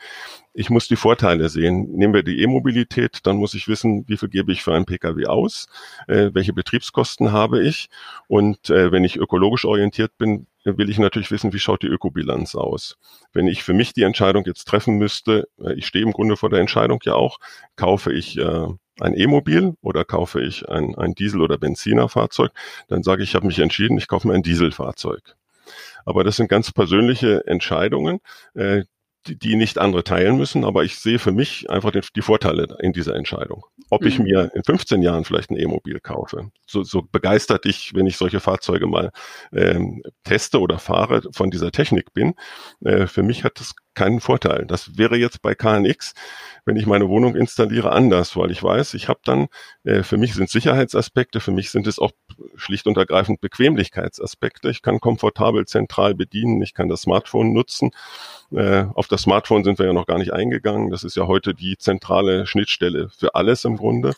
ich 0.53 0.69
muss 0.69 0.88
die 0.88 0.95
Vorteile 0.95 1.49
sehen. 1.49 1.91
Nehmen 1.91 2.13
wir 2.13 2.23
die 2.23 2.41
E-Mobilität, 2.41 3.19
dann 3.23 3.38
muss 3.38 3.53
ich 3.53 3.67
wissen, 3.67 4.05
wie 4.07 4.17
viel 4.17 4.29
gebe 4.29 4.51
ich 4.51 4.63
für 4.63 4.73
einen 4.73 4.85
Pkw 4.85 5.25
aus, 5.25 5.67
äh, 6.07 6.29
welche 6.33 6.53
Betriebskosten 6.53 7.31
habe 7.31 7.61
ich 7.61 7.89
und 8.27 8.69
äh, 8.69 8.91
wenn 8.91 9.03
ich 9.03 9.17
ökologisch 9.17 9.65
orientiert 9.65 10.17
bin, 10.17 10.47
will 10.65 10.89
ich 10.89 10.97
natürlich 10.97 11.32
wissen, 11.32 11.54
wie 11.54 11.60
schaut 11.60 11.84
die 11.84 11.88
Ökobilanz 11.88 12.56
aus. 12.56 12.97
Wenn 13.34 13.47
ich 13.47 13.63
für 13.63 13.73
mich 13.73 13.93
die 13.93 14.04
Entscheidung 14.04 14.43
jetzt 14.45 14.65
treffen 14.65 14.97
müsste, 14.97 15.47
äh, 15.62 15.73
ich 15.73 15.86
stehe 15.86 16.04
im 16.04 16.12
Grunde 16.12 16.36
vor 16.38 16.49
der 16.49 16.60
Entscheidung 16.60 16.99
ja 17.04 17.13
auch, 17.13 17.39
kaufe 17.75 18.12
ich 18.12 18.38
äh, 18.38 18.67
ein 18.99 19.15
E-Mobil 19.15 19.75
oder 19.82 20.06
kaufe 20.06 20.41
ich 20.41 20.67
ein, 20.69 20.95
ein 20.95 21.13
Diesel- 21.13 21.41
oder 21.41 21.58
Benzinerfahrzeug, 21.58 22.51
dann 22.88 23.04
sage 23.04 23.23
ich, 23.23 23.30
ich 23.30 23.36
habe 23.36 23.47
mich 23.47 23.60
entschieden, 23.60 23.97
ich 23.97 24.08
kaufe 24.08 24.28
mir 24.28 24.34
ein 24.34 24.43
Dieselfahrzeug. 24.43 25.36
Aber 26.06 26.23
das 26.23 26.36
sind 26.38 26.47
ganz 26.47 26.71
persönliche 26.71 27.45
Entscheidungen, 27.47 28.19
äh, 28.54 28.84
die, 29.27 29.38
die 29.38 29.55
nicht 29.55 29.77
andere 29.77 30.03
teilen 30.03 30.38
müssen, 30.38 30.63
aber 30.63 30.83
ich 30.83 30.97
sehe 30.97 31.19
für 31.19 31.31
mich 31.31 31.69
einfach 31.69 31.91
die, 31.91 32.01
die 32.15 32.21
Vorteile 32.21 32.77
in 32.79 32.93
dieser 32.93 33.15
Entscheidung. 33.15 33.65
Ob 33.89 34.01
mhm. 34.01 34.07
ich 34.07 34.19
mir 34.19 34.51
in 34.53 34.63
15 34.63 35.01
Jahren 35.01 35.25
vielleicht 35.25 35.49
ein 35.49 35.57
E-Mobil 35.57 35.99
kaufe, 35.99 36.49
so, 36.65 36.83
so 36.83 37.01
begeistert 37.01 37.65
ich, 37.65 37.93
wenn 37.93 38.07
ich 38.07 38.17
solche 38.17 38.39
Fahrzeuge 38.39 38.88
mal 38.88 39.11
ähm, 39.51 40.03
teste 40.23 40.59
oder 40.59 40.79
fahre, 40.79 41.21
von 41.33 41.51
dieser 41.51 41.71
Technik 41.71 42.13
bin, 42.13 42.35
äh, 42.83 43.07
für 43.07 43.23
mich 43.23 43.43
hat 43.43 43.59
das 43.59 43.73
keinen 43.95 44.19
Vorteil. 44.19 44.65
Das 44.65 44.97
wäre 44.97 45.17
jetzt 45.17 45.41
bei 45.41 45.55
KNX, 45.55 46.13
wenn 46.65 46.75
ich 46.75 46.86
meine 46.86 47.10
Wohnung 47.10 47.36
installiere, 47.36 47.91
anders, 47.91 48.36
weil 48.36 48.51
ich 48.51 48.62
weiß, 48.62 48.93
ich 48.93 49.08
habe 49.08 49.19
dann, 49.23 49.47
äh, 49.84 50.03
für 50.03 50.17
mich 50.17 50.34
sind 50.34 50.49
Sicherheitsaspekte, 50.49 51.39
für 51.39 51.51
mich 51.51 51.71
sind 51.71 51.88
es 51.88 51.99
auch 51.99 52.12
schlicht 52.55 52.88
und 52.88 52.97
ergreifend 52.97 53.41
Bequemlichkeitsaspekte. 53.41 54.69
Ich 54.69 54.81
kann 54.81 54.99
komfortabel 54.99 55.65
zentral 55.65 56.15
bedienen, 56.15 56.62
ich 56.62 56.73
kann 56.73 56.89
das 56.89 57.01
Smartphone 57.01 57.53
nutzen. 57.53 57.91
Äh, 58.51 58.86
auf 58.93 59.08
das 59.08 59.23
Smartphone 59.23 59.63
sind 59.63 59.79
wir 59.79 59.86
ja 59.86 59.93
noch 59.93 60.08
gar 60.08 60.17
nicht 60.17 60.34
eingegangen. 60.34 60.91
Das 60.91 61.03
ist 61.03 61.15
ja 61.15 61.27
heute 61.27 61.53
die 61.53 61.77
zentrale 61.77 62.45
Schnittstelle 62.45 63.10
für 63.10 63.36
alles 63.36 63.65
im 63.65 63.77
Grunde. 63.77 64.13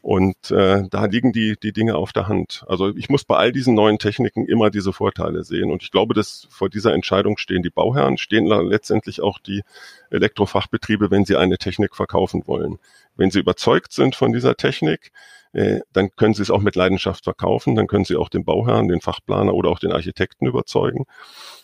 Und 0.00 0.50
äh, 0.50 0.84
da 0.88 1.06
liegen 1.06 1.32
die, 1.32 1.56
die 1.60 1.72
Dinge 1.72 1.96
auf 1.96 2.12
der 2.12 2.28
Hand. 2.28 2.64
Also 2.68 2.94
ich 2.96 3.08
muss 3.08 3.24
bei 3.24 3.36
all 3.36 3.52
diesen 3.52 3.74
neuen 3.74 3.98
Techniken 3.98 4.46
immer 4.46 4.70
diese 4.70 4.92
Vorteile 4.92 5.42
sehen. 5.44 5.70
Und 5.70 5.82
ich 5.82 5.90
glaube, 5.90 6.14
dass 6.14 6.46
vor 6.50 6.68
dieser 6.68 6.94
Entscheidung 6.94 7.36
stehen 7.36 7.62
die 7.62 7.70
Bauherren, 7.70 8.16
stehen 8.16 8.46
letztendlich 8.46 9.20
auch 9.20 9.38
die 9.38 9.62
Elektrofachbetriebe, 10.10 11.10
wenn 11.10 11.24
sie 11.24 11.36
eine 11.36 11.58
Technik 11.58 11.96
verkaufen 11.96 12.46
wollen. 12.46 12.78
Wenn 13.16 13.30
sie 13.30 13.40
überzeugt 13.40 13.92
sind 13.92 14.14
von 14.14 14.32
dieser 14.32 14.56
Technik, 14.56 15.10
äh, 15.52 15.80
dann 15.92 16.10
können 16.14 16.34
sie 16.34 16.42
es 16.42 16.50
auch 16.50 16.60
mit 16.60 16.76
Leidenschaft 16.76 17.24
verkaufen, 17.24 17.74
dann 17.74 17.86
können 17.86 18.04
sie 18.04 18.16
auch 18.16 18.28
den 18.28 18.44
Bauherrn, 18.44 18.88
den 18.88 19.00
Fachplaner 19.00 19.54
oder 19.54 19.70
auch 19.70 19.78
den 19.78 19.92
Architekten 19.92 20.46
überzeugen. 20.46 21.06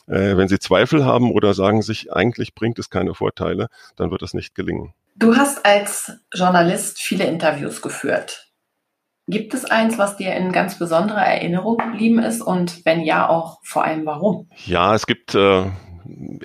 Äh, 0.06 0.36
wenn 0.36 0.48
sie 0.48 0.58
Zweifel 0.58 1.04
haben 1.04 1.30
oder 1.30 1.54
sagen 1.54 1.82
sich, 1.82 2.12
eigentlich 2.12 2.54
bringt 2.54 2.78
es 2.78 2.90
keine 2.90 3.14
Vorteile, 3.14 3.68
dann 3.96 4.10
wird 4.10 4.22
es 4.22 4.34
nicht 4.34 4.54
gelingen. 4.54 4.94
Du 5.16 5.36
hast 5.36 5.64
als 5.64 6.12
Journalist 6.34 7.00
viele 7.00 7.24
Interviews 7.24 7.80
geführt. 7.80 8.50
Gibt 9.26 9.54
es 9.54 9.64
eins, 9.64 9.96
was 9.96 10.16
dir 10.16 10.34
in 10.34 10.52
ganz 10.52 10.78
besonderer 10.78 11.24
Erinnerung 11.24 11.78
geblieben 11.78 12.18
ist 12.18 12.42
und 12.42 12.84
wenn 12.84 13.00
ja, 13.00 13.28
auch 13.28 13.60
vor 13.62 13.84
allem 13.84 14.04
warum? 14.04 14.50
Ja, 14.66 14.94
es 14.94 15.06
gibt, 15.06 15.34
äh, 15.34 15.66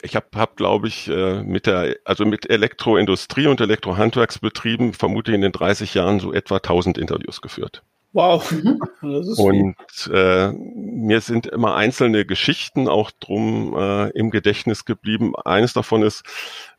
ich 0.02 0.16
habe, 0.16 0.28
hab, 0.36 0.56
glaube 0.56 0.88
ich, 0.88 1.10
äh, 1.10 1.42
mit 1.44 1.66
der, 1.66 1.98
also 2.06 2.26
mit 2.26 2.50
Elektroindustrie 2.50 3.48
und 3.48 3.60
Elektrohandwerksbetrieben 3.60 4.94
vermute 4.94 5.32
ich 5.32 5.36
in 5.36 5.42
den 5.42 5.52
30 5.52 5.96
Jahren 5.96 6.20
so 6.20 6.32
etwa 6.32 6.58
1000 6.58 6.98
Interviews 6.98 7.42
geführt. 7.42 7.84
Wow. 8.12 8.52
Mhm. 8.52 8.82
und 9.38 10.12
äh, 10.12 10.52
mir 10.52 11.22
sind 11.22 11.46
immer 11.46 11.76
einzelne 11.76 12.26
Geschichten 12.26 12.88
auch 12.88 13.12
drum 13.12 13.76
äh, 13.78 14.10
im 14.10 14.32
Gedächtnis 14.32 14.86
geblieben. 14.86 15.36
Eines 15.36 15.74
davon 15.74 16.02
ist, 16.02 16.24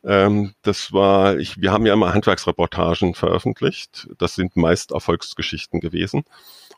ähm, 0.04 0.54
das 0.62 0.92
war, 0.92 1.38
ich, 1.38 1.60
wir 1.60 1.72
haben 1.72 1.86
ja 1.86 1.94
immer 1.94 2.12
Handwerksreportagen 2.12 3.14
veröffentlicht. 3.14 4.08
Das 4.18 4.34
sind 4.34 4.56
meist 4.56 4.90
Erfolgsgeschichten 4.90 5.80
gewesen. 5.80 6.24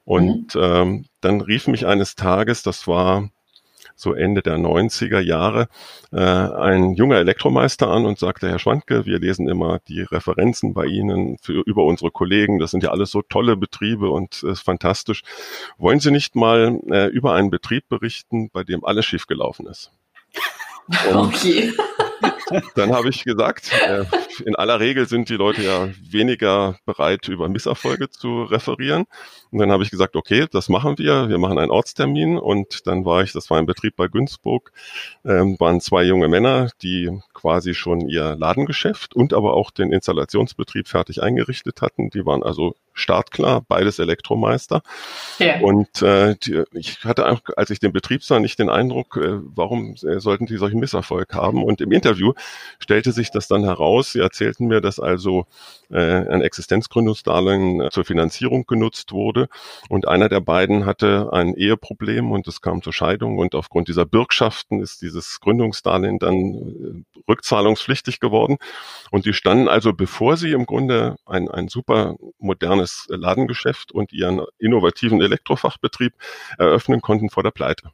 Und 0.04 0.54
mhm. 0.54 0.60
ähm, 0.62 1.04
dann 1.20 1.40
rief 1.40 1.66
mich 1.66 1.86
eines 1.86 2.14
Tages, 2.14 2.62
das 2.62 2.86
war 2.86 3.30
so 4.02 4.12
Ende 4.12 4.42
der 4.42 4.58
90er 4.58 5.20
Jahre, 5.20 5.68
äh, 6.12 6.20
ein 6.20 6.94
junger 6.94 7.16
Elektromeister 7.16 7.88
an 7.88 8.04
und 8.04 8.18
sagte, 8.18 8.48
Herr 8.48 8.58
Schwandke, 8.58 9.06
wir 9.06 9.18
lesen 9.18 9.48
immer 9.48 9.78
die 9.88 10.02
Referenzen 10.02 10.74
bei 10.74 10.86
Ihnen 10.86 11.38
für, 11.40 11.62
über 11.64 11.84
unsere 11.84 12.10
Kollegen. 12.10 12.58
Das 12.58 12.70
sind 12.70 12.82
ja 12.82 12.90
alles 12.90 13.10
so 13.10 13.22
tolle 13.22 13.56
Betriebe 13.56 14.10
und 14.10 14.34
es 14.34 14.42
ist 14.42 14.60
fantastisch. 14.60 15.22
Wollen 15.78 16.00
Sie 16.00 16.10
nicht 16.10 16.36
mal 16.36 16.80
äh, 16.90 17.06
über 17.06 17.34
einen 17.34 17.50
Betrieb 17.50 17.88
berichten, 17.88 18.50
bei 18.52 18.64
dem 18.64 18.84
alles 18.84 19.06
schiefgelaufen 19.06 19.66
ist? 19.66 19.92
Und 21.10 21.16
okay. 21.16 21.72
Dann 22.74 22.92
habe 22.92 23.08
ich 23.08 23.24
gesagt, 23.24 23.70
äh, 23.86 24.04
in 24.44 24.56
aller 24.56 24.80
Regel 24.80 25.06
sind 25.06 25.28
die 25.28 25.36
Leute 25.36 25.62
ja 25.62 25.88
weniger 26.10 26.76
bereit, 26.84 27.28
über 27.28 27.48
Misserfolge 27.48 28.10
zu 28.10 28.44
referieren. 28.44 29.04
Und 29.50 29.58
dann 29.58 29.70
habe 29.70 29.82
ich 29.82 29.90
gesagt, 29.90 30.16
okay, 30.16 30.46
das 30.50 30.68
machen 30.68 30.98
wir. 30.98 31.28
Wir 31.28 31.38
machen 31.38 31.58
einen 31.58 31.70
Ortstermin. 31.70 32.38
Und 32.38 32.86
dann 32.86 33.04
war 33.04 33.22
ich, 33.22 33.32
das 33.32 33.50
war 33.50 33.58
ein 33.58 33.66
Betrieb 33.66 33.96
bei 33.96 34.08
Günzburg, 34.08 34.72
ähm, 35.24 35.56
waren 35.58 35.80
zwei 35.80 36.04
junge 36.04 36.28
Männer, 36.28 36.70
die 36.82 37.10
quasi 37.34 37.74
schon 37.74 38.08
ihr 38.08 38.36
Ladengeschäft 38.36 39.14
und 39.14 39.32
aber 39.34 39.54
auch 39.54 39.70
den 39.70 39.92
Installationsbetrieb 39.92 40.88
fertig 40.88 41.22
eingerichtet 41.22 41.82
hatten. 41.82 42.10
Die 42.10 42.24
waren 42.24 42.42
also 42.42 42.74
startklar, 42.94 43.62
beides 43.66 43.98
Elektromeister. 43.98 44.82
Ja. 45.38 45.60
Und 45.60 46.02
äh, 46.02 46.36
die, 46.36 46.62
ich 46.72 47.04
hatte, 47.04 47.26
einfach, 47.26 47.54
als 47.56 47.70
ich 47.70 47.80
den 47.80 47.92
Betrieb 47.92 48.22
sah, 48.22 48.38
nicht 48.38 48.58
den 48.58 48.68
Eindruck, 48.68 49.16
äh, 49.16 49.38
warum 49.42 49.94
äh, 49.94 50.20
sollten 50.20 50.46
die 50.46 50.56
solchen 50.56 50.80
Misserfolg 50.80 51.34
haben. 51.34 51.64
Und 51.64 51.80
im 51.80 51.92
Interview 51.92 52.32
stellte 52.78 53.12
sich 53.12 53.30
das 53.30 53.48
dann 53.48 53.64
heraus. 53.64 54.12
Sie 54.12 54.20
erzählten 54.20 54.66
mir, 54.66 54.80
dass 54.80 55.00
also 55.00 55.46
äh, 55.90 55.96
ein 56.00 56.42
Existenzgründungsdarlehen 56.42 57.80
äh, 57.80 57.90
zur 57.90 58.04
Finanzierung 58.04 58.66
genutzt 58.66 59.12
wurde. 59.12 59.48
Und 59.88 60.08
einer 60.08 60.28
der 60.28 60.40
beiden 60.40 60.86
hatte 60.86 61.30
ein 61.32 61.54
Eheproblem 61.54 62.30
und 62.30 62.48
es 62.48 62.60
kam 62.60 62.82
zur 62.82 62.92
Scheidung. 62.92 63.38
Und 63.38 63.54
aufgrund 63.54 63.88
dieser 63.88 64.06
Bürgschaften 64.06 64.80
ist 64.80 65.02
dieses 65.02 65.40
Gründungsdarlehen 65.40 66.18
dann 66.18 66.36
äh, 66.36 67.20
rückzahlungspflichtig 67.28 68.20
geworden. 68.20 68.58
Und 69.10 69.26
die 69.26 69.32
standen 69.32 69.68
also, 69.68 69.92
bevor 69.92 70.36
sie 70.36 70.52
im 70.52 70.66
Grunde 70.66 71.16
ein, 71.26 71.48
ein 71.48 71.68
super 71.68 72.16
modernes 72.38 72.81
Ladengeschäft 73.08 73.92
und 73.92 74.12
ihren 74.12 74.42
innovativen 74.58 75.20
Elektrofachbetrieb 75.20 76.14
eröffnen 76.58 77.00
konnten 77.00 77.30
vor 77.30 77.42
der 77.42 77.50
Pleite. 77.50 77.90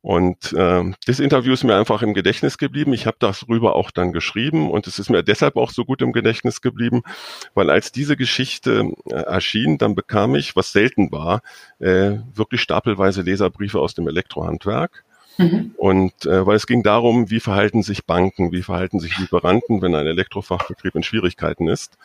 Und 0.00 0.52
äh, 0.52 0.92
das 1.06 1.18
Interview 1.18 1.52
ist 1.52 1.64
mir 1.64 1.74
einfach 1.74 2.02
im 2.02 2.14
Gedächtnis 2.14 2.56
geblieben. 2.56 2.92
Ich 2.92 3.06
habe 3.06 3.16
darüber 3.18 3.74
auch 3.74 3.90
dann 3.90 4.12
geschrieben 4.12 4.70
und 4.70 4.86
es 4.86 4.98
ist 4.98 5.10
mir 5.10 5.24
deshalb 5.24 5.56
auch 5.56 5.70
so 5.70 5.84
gut 5.84 6.02
im 6.02 6.12
Gedächtnis 6.12 6.60
geblieben, 6.60 7.02
weil 7.54 7.68
als 7.68 7.90
diese 7.90 8.16
Geschichte 8.16 8.92
äh, 9.10 9.14
erschien, 9.14 9.76
dann 9.76 9.96
bekam 9.96 10.36
ich, 10.36 10.54
was 10.54 10.72
selten 10.72 11.10
war, 11.10 11.42
äh, 11.80 12.18
wirklich 12.32 12.62
stapelweise 12.62 13.22
Leserbriefe 13.22 13.80
aus 13.80 13.94
dem 13.94 14.06
Elektrohandwerk. 14.06 15.04
Mhm. 15.36 15.74
Und 15.76 16.26
äh, 16.26 16.46
weil 16.46 16.56
es 16.56 16.66
ging 16.66 16.82
darum, 16.84 17.30
wie 17.30 17.40
verhalten 17.40 17.82
sich 17.82 18.06
Banken, 18.06 18.52
wie 18.52 18.62
verhalten 18.62 19.00
sich 19.00 19.18
Lieferanten, 19.18 19.82
wenn 19.82 19.94
ein 19.94 20.06
Elektrofachbetrieb 20.06 20.94
in 20.94 21.02
Schwierigkeiten 21.02 21.68
ist. 21.68 21.98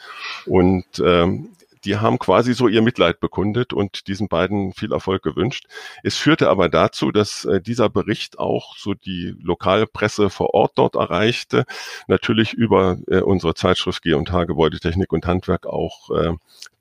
Und 0.46 0.86
ähm, 1.04 1.50
die 1.86 1.98
haben 1.98 2.20
quasi 2.20 2.54
so 2.54 2.68
ihr 2.68 2.82
Mitleid 2.82 3.20
bekundet 3.20 3.74
und 3.74 4.08
diesen 4.08 4.28
beiden 4.28 4.74
viel 4.74 4.92
Erfolg 4.92 5.24
gewünscht. 5.24 5.66
Es 6.04 6.18
führte 6.18 6.50
aber 6.50 6.70
dazu, 6.70 7.12
dass 7.12 7.46
äh, 7.46 7.62
dieser 7.62 7.90
Bericht 7.90 8.40
auch 8.40 8.78
so 8.78 8.94
die 8.94 9.36
Lokalpresse 9.42 10.30
vor 10.30 10.54
Ort 10.54 10.74
dort 10.76 10.96
erreichte, 10.96 11.66
natürlich 12.08 12.54
über 12.54 12.98
äh, 13.08 13.20
unsere 13.20 13.54
Zeitschrift 13.54 14.02
G&H 14.04 14.44
Gebäudetechnik 14.46 15.12
und 15.12 15.26
Handwerk 15.26 15.66
auch 15.66 16.10
äh, 16.12 16.34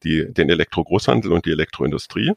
die, 0.05 0.33
den 0.33 0.51
Elektrogroßhandel 0.51 1.33
und 1.33 1.47
die 1.47 1.53
Elektroindustrie. 1.53 2.33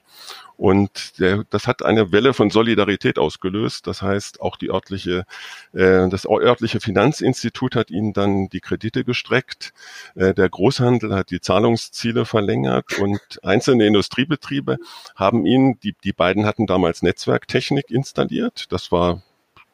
Und 0.58 1.20
der, 1.20 1.44
das 1.50 1.68
hat 1.68 1.84
eine 1.84 2.12
Welle 2.12 2.34
von 2.34 2.50
Solidarität 2.50 3.20
ausgelöst. 3.20 3.88
Das 3.88 4.02
heißt, 4.02 4.42
auch 4.42 4.56
die 4.56 4.70
örtliche, 4.70 5.26
äh, 5.74 6.08
das 6.10 6.26
örtliche 6.26 6.80
Finanzinstitut 6.80 7.76
hat 7.76 7.92
ihnen 7.92 8.14
dann 8.14 8.50
die 8.50 8.62
Kredite 8.62 9.04
gestreckt. 9.04 9.74
Äh, 10.16 10.34
der 10.34 10.50
Großhandel 10.50 11.14
hat 11.14 11.32
die 11.32 11.42
Zahlungsziele 11.42 12.26
verlängert 12.26 12.98
und 13.00 13.20
einzelne 13.44 13.86
Industriebetriebe 13.86 14.78
haben 15.16 15.46
ihnen, 15.46 15.80
die, 15.80 15.96
die 16.04 16.14
beiden 16.14 16.46
hatten 16.46 16.68
damals 16.68 17.02
Netzwerktechnik 17.02 17.92
installiert. 17.92 18.72
Das 18.72 18.92
war 18.92 19.22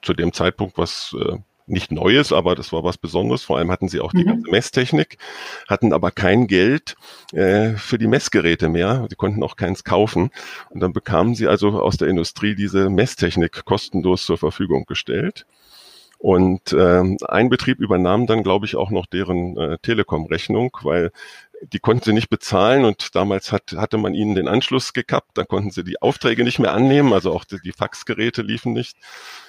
zu 0.01 0.13
dem 0.13 0.33
Zeitpunkt 0.33 0.77
was 0.77 1.15
äh, 1.19 1.37
nicht 1.71 1.91
Neues, 1.91 2.31
aber 2.31 2.55
das 2.55 2.71
war 2.71 2.83
was 2.83 2.97
Besonderes. 2.97 3.43
Vor 3.43 3.57
allem 3.57 3.71
hatten 3.71 3.89
sie 3.89 3.99
auch 3.99 4.11
die 4.11 4.23
mhm. 4.23 4.27
ganze 4.27 4.51
Messtechnik, 4.51 5.17
hatten 5.67 5.93
aber 5.93 6.11
kein 6.11 6.47
Geld 6.47 6.95
äh, 7.33 7.71
für 7.73 7.97
die 7.97 8.07
Messgeräte 8.07 8.69
mehr. 8.69 9.07
Sie 9.09 9.15
konnten 9.15 9.43
auch 9.43 9.55
keins 9.55 9.83
kaufen. 9.83 10.31
Und 10.69 10.81
dann 10.81 10.93
bekamen 10.93 11.35
sie 11.35 11.47
also 11.47 11.81
aus 11.81 11.97
der 11.97 12.07
Industrie 12.07 12.55
diese 12.55 12.89
Messtechnik 12.89 13.65
kostenlos 13.65 14.25
zur 14.25 14.37
Verfügung 14.37 14.85
gestellt. 14.85 15.45
Und 16.21 16.73
ähm, 16.77 17.17
ein 17.27 17.49
Betrieb 17.49 17.79
übernahm 17.79 18.27
dann, 18.27 18.43
glaube 18.43 18.67
ich, 18.67 18.75
auch 18.75 18.91
noch 18.91 19.07
deren 19.07 19.57
äh, 19.57 19.77
Telekom-Rechnung, 19.79 20.77
weil 20.83 21.11
die 21.61 21.79
konnten 21.79 22.03
sie 22.03 22.13
nicht 22.13 22.29
bezahlen 22.29 22.85
und 22.85 23.15
damals 23.15 23.51
hat, 23.51 23.73
hatte 23.77 23.97
man 23.97 24.13
ihnen 24.13 24.35
den 24.35 24.47
Anschluss 24.47 24.93
gekappt, 24.93 25.37
dann 25.37 25.47
konnten 25.47 25.71
sie 25.71 25.83
die 25.83 26.01
Aufträge 26.01 26.43
nicht 26.43 26.59
mehr 26.59 26.73
annehmen, 26.73 27.13
also 27.13 27.31
auch 27.33 27.45
die, 27.45 27.59
die 27.63 27.71
Faxgeräte 27.71 28.41
liefen 28.41 28.73
nicht. 28.73 28.97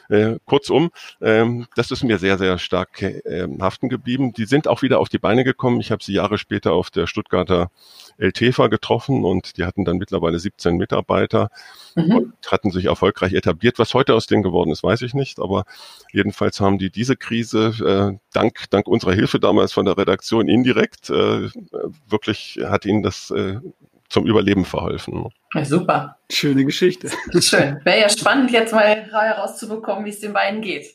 Äh, 0.09 0.39
kurzum, 0.45 0.91
ähm, 1.23 1.67
das 1.75 1.91
ist 1.91 2.03
mir 2.03 2.19
sehr, 2.19 2.37
sehr 2.37 2.59
stark 2.59 3.01
äh, 3.01 3.47
haften 3.61 3.89
geblieben. 3.89 4.33
Die 4.35 4.45
sind 4.45 4.69
auch 4.69 4.83
wieder 4.83 4.99
auf 4.99 5.09
die 5.09 5.19
Beine 5.19 5.45
gekommen. 5.45 5.81
Ich 5.81 5.91
habe 5.91 6.03
sie 6.03 6.13
Jahre 6.13 6.39
später 6.39 6.73
auf 6.73 6.91
der 6.91 7.07
Stuttgarter 7.07 7.71
LTFA 8.19 8.67
getroffen 8.67 9.25
und 9.25 9.57
die 9.57 9.65
hatten 9.65 9.85
dann 9.85 9.97
mittlerweile 9.97 10.39
17 10.39 10.77
Mitarbeiter 10.77 11.51
mhm. 11.95 12.17
und 12.17 12.35
hatten 12.51 12.71
sich 12.71 12.87
erfolgreich 12.87 13.33
etabliert. 13.33 13.79
Was 13.79 13.95
heute 13.95 14.15
aus 14.15 14.27
denen 14.27 14.43
geworden 14.43 14.71
ist, 14.71 14.83
weiß 14.83 15.01
ich 15.03 15.15
nicht, 15.15 15.39
aber 15.39 15.65
jedenfalls 16.13 16.61
haben 16.61 16.79
die 16.79 16.91
diese 16.91 17.17
Krise 17.17 17.73
äh, 18.13 18.19
dank, 18.33 18.69
dank 18.71 18.89
unserer 18.89 19.15
Hilfe 19.15 19.41
damals 19.41 19.73
von 19.73 19.87
der 19.87 19.97
Redaktion 19.97 20.49
indirekt 20.49 21.09
äh, 21.09 21.49
wirklich 22.09 22.59
hat 22.63 22.85
ihnen 22.85 23.03
das 23.03 23.31
äh, 23.31 23.59
zum 24.09 24.27
Überleben 24.27 24.65
verholfen. 24.65 25.29
Ja, 25.55 25.65
super. 25.65 26.19
Schöne 26.31 26.65
Geschichte. 26.65 27.11
Schön. 27.41 27.81
Wäre 27.85 28.01
ja 28.01 28.09
spannend, 28.09 28.51
jetzt 28.51 28.73
mal 28.73 28.85
herauszubekommen, 29.11 30.05
wie 30.05 30.11
es 30.11 30.21
den 30.21 30.33
beiden 30.33 30.61
geht. 30.61 30.87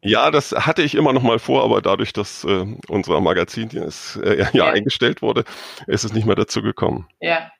Ja, 0.00 0.30
das 0.30 0.52
hatte 0.52 0.82
ich 0.82 0.94
immer 0.94 1.12
noch 1.12 1.22
mal 1.22 1.38
vor, 1.38 1.64
aber 1.64 1.82
dadurch, 1.82 2.12
dass 2.12 2.44
äh, 2.44 2.66
unser 2.88 3.20
Magazin 3.20 3.68
jetzt, 3.70 4.16
äh, 4.16 4.38
ja, 4.38 4.50
ja, 4.52 4.70
eingestellt 4.70 5.22
wurde, 5.22 5.44
ist 5.86 6.04
es 6.04 6.12
nicht 6.12 6.26
mehr 6.26 6.36
dazu 6.36 6.62
gekommen. 6.62 7.08
Ja. 7.20 7.50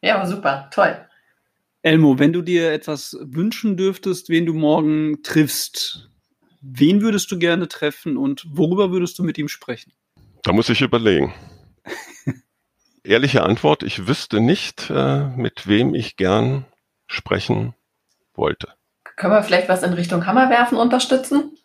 Ja, 0.00 0.24
super. 0.26 0.68
Toll. 0.72 0.96
Elmo, 1.82 2.18
wenn 2.18 2.32
du 2.32 2.42
dir 2.42 2.72
etwas 2.72 3.16
wünschen 3.20 3.76
dürftest, 3.76 4.28
wen 4.28 4.46
du 4.46 4.54
morgen 4.54 5.22
triffst, 5.22 6.10
wen 6.60 7.00
würdest 7.02 7.30
du 7.30 7.38
gerne 7.38 7.68
treffen 7.68 8.16
und 8.16 8.44
worüber 8.48 8.90
würdest 8.90 9.18
du 9.18 9.24
mit 9.24 9.38
ihm 9.38 9.48
sprechen? 9.48 9.92
Da 10.42 10.52
muss 10.52 10.68
ich 10.68 10.80
überlegen. 10.80 11.32
Ehrliche 13.04 13.42
Antwort, 13.42 13.82
ich 13.82 14.06
wüsste 14.08 14.40
nicht, 14.40 14.90
äh, 14.90 15.24
mit 15.36 15.68
wem 15.68 15.94
ich 15.94 16.16
gern 16.16 16.64
sprechen 17.06 17.74
wollte. 18.34 18.68
Können 19.16 19.32
wir 19.32 19.42
vielleicht 19.42 19.68
was 19.68 19.82
in 19.82 19.92
Richtung 19.92 20.26
Hammerwerfen 20.26 20.76
unterstützen? 20.76 21.56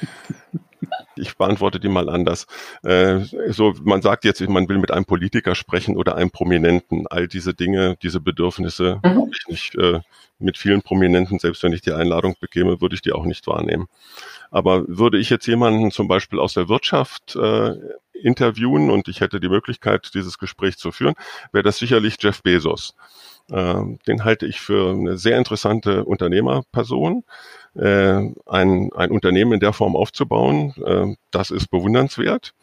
Ich 1.16 1.36
beantworte 1.36 1.80
die 1.80 1.88
mal 1.88 2.08
anders. 2.08 2.46
Äh, 2.82 3.20
so, 3.48 3.74
man 3.82 4.02
sagt 4.02 4.24
jetzt, 4.24 4.40
man 4.48 4.68
will 4.68 4.78
mit 4.78 4.90
einem 4.90 5.04
Politiker 5.04 5.54
sprechen 5.54 5.96
oder 5.96 6.16
einem 6.16 6.30
Prominenten. 6.30 7.06
All 7.06 7.28
diese 7.28 7.54
Dinge, 7.54 7.96
diese 8.02 8.20
Bedürfnisse 8.20 9.00
mhm. 9.02 9.08
habe 9.08 9.30
ich 9.32 9.48
nicht. 9.48 9.74
Äh, 9.76 10.00
mit 10.38 10.58
vielen 10.58 10.82
Prominenten, 10.82 11.38
selbst 11.38 11.62
wenn 11.62 11.72
ich 11.72 11.80
die 11.80 11.92
Einladung 11.92 12.34
bekäme, 12.40 12.80
würde 12.80 12.94
ich 12.94 13.02
die 13.02 13.12
auch 13.12 13.24
nicht 13.24 13.46
wahrnehmen. 13.46 13.86
Aber 14.50 14.84
würde 14.86 15.18
ich 15.18 15.30
jetzt 15.30 15.46
jemanden 15.46 15.90
zum 15.90 16.08
Beispiel 16.08 16.38
aus 16.38 16.54
der 16.54 16.68
Wirtschaft 16.68 17.36
äh, 17.36 17.74
interviewen 18.12 18.90
und 18.90 19.08
ich 19.08 19.20
hätte 19.20 19.40
die 19.40 19.48
Möglichkeit, 19.48 20.10
dieses 20.14 20.38
Gespräch 20.38 20.76
zu 20.76 20.92
führen, 20.92 21.14
wäre 21.52 21.62
das 21.62 21.78
sicherlich 21.78 22.16
Jeff 22.20 22.42
Bezos. 22.42 22.94
Äh, 23.50 23.82
den 24.06 24.24
halte 24.24 24.46
ich 24.46 24.60
für 24.60 24.90
eine 24.90 25.18
sehr 25.18 25.36
interessante 25.36 26.04
Unternehmerperson. 26.04 27.24
Äh, 27.76 28.30
ein, 28.46 28.90
ein 28.94 29.10
Unternehmen 29.10 29.52
in 29.52 29.60
der 29.60 29.72
Form 29.72 29.96
aufzubauen, 29.96 30.74
äh, 30.84 31.14
das 31.30 31.50
ist 31.50 31.70
bewundernswert. 31.70 32.54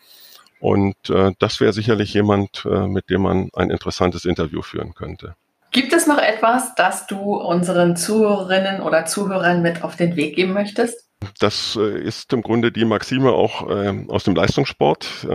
Und 0.59 0.95
äh, 1.09 1.31
das 1.39 1.59
wäre 1.59 1.73
sicherlich 1.73 2.13
jemand, 2.13 2.65
äh, 2.65 2.87
mit 2.87 3.09
dem 3.09 3.23
man 3.23 3.49
ein 3.53 3.69
interessantes 3.71 4.25
Interview 4.25 4.61
führen 4.61 4.93
könnte. 4.93 5.35
Gibt 5.71 5.91
es 5.93 6.05
noch 6.05 6.17
etwas, 6.17 6.75
das 6.75 7.07
du 7.07 7.35
unseren 7.35 7.95
Zuhörerinnen 7.95 8.81
oder 8.81 9.05
Zuhörern 9.05 9.61
mit 9.61 9.83
auf 9.83 9.95
den 9.95 10.15
Weg 10.15 10.35
geben 10.35 10.53
möchtest? 10.53 11.07
Das 11.39 11.75
ist 11.75 12.33
im 12.33 12.41
Grunde 12.41 12.71
die 12.71 12.85
Maxime 12.85 13.31
auch 13.31 13.69
äh, 13.69 14.05
aus 14.07 14.23
dem 14.23 14.35
Leistungssport 14.35 15.27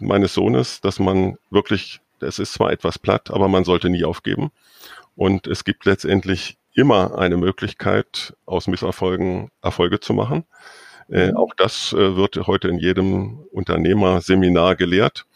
meines 0.00 0.34
Sohnes, 0.34 0.80
dass 0.80 0.98
man 0.98 1.36
wirklich 1.50 2.00
Es 2.20 2.38
ist 2.38 2.54
zwar 2.54 2.72
etwas 2.72 2.98
platt, 2.98 3.30
aber 3.30 3.48
man 3.48 3.64
sollte 3.64 3.90
nie 3.90 4.04
aufgeben. 4.04 4.50
Und 5.16 5.46
es 5.46 5.64
gibt 5.64 5.84
letztendlich 5.84 6.58
immer 6.74 7.18
eine 7.18 7.36
Möglichkeit, 7.36 8.34
aus 8.46 8.66
Misserfolgen 8.66 9.50
Erfolge 9.62 10.00
zu 10.00 10.12
machen. 10.12 10.44
Äh, 11.10 11.30
mhm. 11.30 11.36
auch 11.36 11.54
das 11.56 11.92
äh, 11.92 12.16
wird 12.16 12.36
heute 12.46 12.68
in 12.68 12.78
jedem 12.78 13.40
Unternehmerseminar 13.52 14.74
gelehrt. 14.74 15.26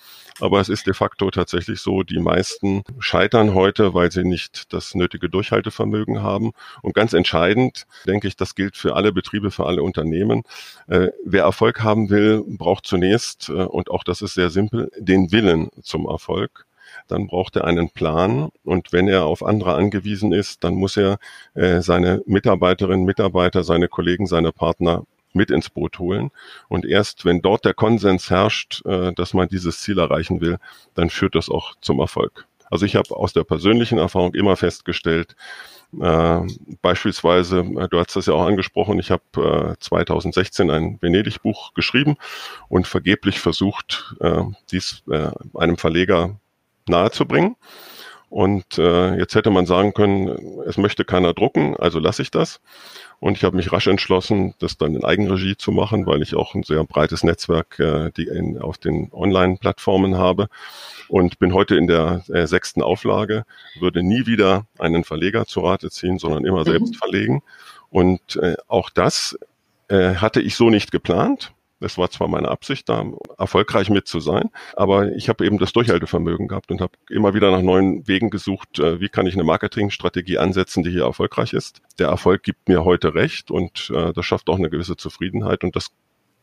Aber 0.41 0.61
es 0.61 0.69
ist 0.69 0.87
de 0.87 0.95
facto 0.95 1.31
tatsächlich 1.31 1.81
so, 1.81 2.05
die 2.05 2.21
meisten 2.21 2.85
scheitern 3.01 3.55
heute, 3.55 3.93
weil 3.93 4.13
sie 4.13 4.23
nicht 4.23 4.73
das 4.73 4.95
nötige 4.95 5.29
Durchhaltevermögen 5.29 6.23
haben. 6.23 6.53
Und 6.81 6.95
ganz 6.95 7.13
entscheidend, 7.13 7.87
denke 8.07 8.29
ich, 8.29 8.37
das 8.37 8.55
gilt 8.55 8.77
für 8.77 8.95
alle 8.95 9.13
Betriebe, 9.13 9.51
für 9.51 9.67
alle 9.67 9.83
Unternehmen. 9.83 10.45
Äh, 10.87 11.09
wer 11.25 11.43
Erfolg 11.43 11.83
haben 11.83 12.09
will, 12.09 12.45
braucht 12.47 12.87
zunächst, 12.87 13.49
äh, 13.49 13.53
und 13.53 13.91
auch 13.91 14.05
das 14.05 14.23
ist 14.23 14.35
sehr 14.35 14.51
simpel, 14.51 14.91
den 14.97 15.33
Willen 15.33 15.71
zum 15.83 16.07
Erfolg 16.07 16.68
dann 17.07 17.27
braucht 17.27 17.57
er 17.57 17.65
einen 17.65 17.91
Plan. 17.91 18.51
Und 18.65 18.93
wenn 18.93 19.09
er 19.09 19.25
auf 19.25 19.45
andere 19.45 19.75
angewiesen 19.75 20.33
ist, 20.33 20.65
dann 20.65 20.75
muss 20.75 20.97
er 20.97 21.19
äh, 21.55 21.81
seine 21.81 22.23
Mitarbeiterinnen, 22.27 23.05
Mitarbeiter, 23.05 23.65
seine 23.65 23.89
Kollegen, 23.89 24.27
seine 24.27 24.53
Partner 24.53 25.05
mit 25.33 25.51
ins 25.51 25.71
Boot 25.71 25.99
holen. 25.99 26.31
Und 26.69 26.85
erst 26.85 27.25
wenn 27.25 27.43
dort 27.43 27.65
der 27.65 27.75
Konsens 27.75 28.31
herrscht, 28.31 28.85
äh, 28.87 29.13
dass 29.13 29.35
man 29.35 29.49
dieses 29.49 29.81
Ziel 29.81 29.99
erreichen 29.99 30.41
will, 30.41 30.59
dann 30.95 31.11
führt 31.11 31.35
das 31.35 31.49
auch 31.49 31.75
zum 31.81 32.01
Erfolg. 32.01 32.47
Also 32.71 32.85
ich 32.85 32.97
habe 32.97 33.17
aus 33.17 33.33
der 33.33 33.45
persönlichen 33.45 33.99
Erfahrung 33.99 34.35
immer 34.35 34.57
festgestellt, 34.57 35.35
äh, 35.99 36.41
beispielsweise, 36.83 37.61
äh, 37.61 37.89
du 37.89 37.99
hast 37.99 38.15
das 38.15 38.27
ja 38.27 38.35
auch 38.35 38.47
angesprochen, 38.47 38.99
ich 38.99 39.11
habe 39.11 39.75
äh, 39.75 39.81
2016 39.81 40.71
ein 40.71 40.99
Venedig-Buch 41.01 41.73
geschrieben 41.73 42.17
und 42.69 42.87
vergeblich 42.87 43.41
versucht, 43.41 44.15
äh, 44.21 44.43
dies 44.71 45.03
äh, 45.11 45.31
einem 45.55 45.79
Verleger 45.79 46.39
nahezubringen. 46.89 47.57
Und 48.31 48.77
äh, 48.77 49.17
jetzt 49.17 49.35
hätte 49.35 49.51
man 49.51 49.65
sagen 49.65 49.95
können, 49.95 50.61
es 50.67 50.77
möchte 50.77 51.07
keiner 51.07 51.33
drucken, 51.33 51.77
also 51.77 51.99
lasse 51.99 52.21
ich 52.21 52.31
das. 52.31 52.61
Und 53.21 53.39
ich 53.39 53.45
habe 53.45 53.57
mich 53.57 53.73
rasch 53.73 53.87
entschlossen, 53.87 54.55
das 54.59 54.77
dann 54.77 54.95
in 54.95 55.03
Eigenregie 55.03 55.57
zu 55.57 55.73
machen, 55.73 56.07
weil 56.07 56.23
ich 56.23 56.35
auch 56.35 56.55
ein 56.55 56.63
sehr 56.63 56.85
breites 56.85 57.25
Netzwerk 57.25 57.79
äh, 57.79 58.11
die 58.17 58.27
in, 58.27 58.59
auf 58.59 58.77
den 58.77 59.11
Online-Plattformen 59.13 60.19
habe. 60.19 60.49
Und 61.09 61.39
bin 61.39 61.55
heute 61.55 61.77
in 61.77 61.87
der 61.87 62.23
äh, 62.29 62.47
sechsten 62.47 62.83
Auflage, 62.83 63.45
würde 63.81 64.03
nie 64.03 64.27
wieder 64.27 64.67
einen 64.79 65.05
Verleger 65.05 65.47
zu 65.47 65.61
Rate 65.61 65.91
ziehen, 65.91 66.19
sondern 66.19 66.45
immer 66.45 66.61
mhm. 66.61 66.71
selbst 66.71 66.97
verlegen. 66.97 67.43
Und 67.89 68.37
äh, 68.37 68.57
auch 68.67 68.91
das 68.91 69.39
äh, 69.89 70.17
hatte 70.17 70.43
ich 70.43 70.55
so 70.55 70.69
nicht 70.69 70.93
geplant. 70.93 71.53
Das 71.81 71.99
war 71.99 72.11
zwar 72.11 72.29
meine 72.29 72.49
Absicht, 72.49 72.89
da 72.89 73.05
erfolgreich 73.39 73.91
mit 73.91 74.09
zu 74.09 74.21
sein, 74.21 74.51
aber 74.75 75.13
ich 75.13 75.29
habe 75.29 75.47
eben 75.47 75.59
das 75.59 75.73
Durchhaltevermögen 75.73 76.49
gehabt 76.49 76.71
und 76.71 76.81
habe 76.81 76.93
immer 77.09 77.35
wieder 77.35 77.51
nach 77.51 77.63
neuen 77.63 78.07
Wegen 78.09 78.31
gesucht, 78.31 78.79
äh, 78.79 79.01
wie 79.01 79.09
kann 79.09 79.27
ich 79.27 79.35
eine 79.35 79.45
Marketingstrategie 79.45 80.39
ansetzen, 80.39 80.83
die 80.83 80.91
hier 80.91 81.05
erfolgreich 81.05 81.53
ist. 81.53 81.81
Der 81.99 82.09
Erfolg 82.09 82.43
gibt 82.43 82.69
mir 82.69 82.85
heute 82.85 83.15
recht 83.15 83.51
und 83.51 83.91
äh, 83.95 84.13
das 84.13 84.27
schafft 84.27 84.49
auch 84.49 84.59
eine 84.59 84.71
gewisse 84.71 84.97
Zufriedenheit 84.97 85.63
und 85.65 85.77
das 85.77 85.91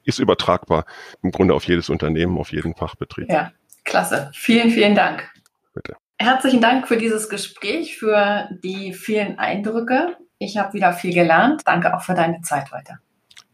ist 0.05 0.19
übertragbar 0.19 0.85
im 1.21 1.31
Grunde 1.31 1.53
auf 1.53 1.65
jedes 1.65 1.89
Unternehmen, 1.89 2.37
auf 2.37 2.51
jeden 2.51 2.75
Fachbetrieb. 2.75 3.29
Ja, 3.29 3.51
klasse. 3.83 4.31
Vielen, 4.33 4.69
vielen 4.69 4.95
Dank. 4.95 5.29
Bitte. 5.73 5.95
Herzlichen 6.17 6.61
Dank 6.61 6.87
für 6.87 6.97
dieses 6.97 7.27
Gespräch, 7.27 7.97
für 7.97 8.47
die 8.63 8.93
vielen 8.93 9.37
Eindrücke. 9.37 10.15
Ich 10.37 10.57
habe 10.57 10.73
wieder 10.73 10.93
viel 10.93 11.13
gelernt. 11.13 11.63
Danke 11.65 11.95
auch 11.95 12.01
für 12.01 12.13
deine 12.13 12.41
Zeit 12.41 12.71
heute. 12.71 12.99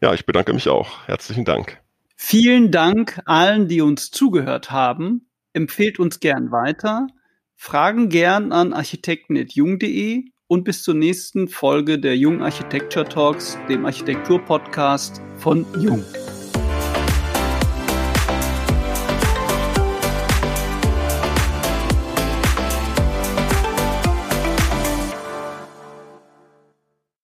Ja, 0.02 0.12
ich 0.12 0.26
bedanke 0.26 0.52
mich 0.52 0.68
auch. 0.68 1.06
Herzlichen 1.06 1.44
Dank. 1.44 1.80
Vielen 2.16 2.72
Dank 2.72 3.22
allen, 3.24 3.68
die 3.68 3.80
uns 3.80 4.10
zugehört 4.10 4.72
haben. 4.72 5.28
Empfehlt 5.52 6.00
uns 6.00 6.18
gern 6.18 6.50
weiter. 6.50 7.06
Fragen 7.54 8.08
gern 8.08 8.50
an 8.50 8.72
architekten.jung.de 8.72 10.24
und 10.48 10.64
bis 10.64 10.82
zur 10.82 10.94
nächsten 10.94 11.46
Folge 11.46 12.00
der 12.00 12.16
Jung 12.16 12.42
Architecture 12.42 13.08
Talks, 13.08 13.56
dem 13.68 13.86
Architektur-Podcast 13.86 15.22
von 15.36 15.64
Jung. 15.80 16.04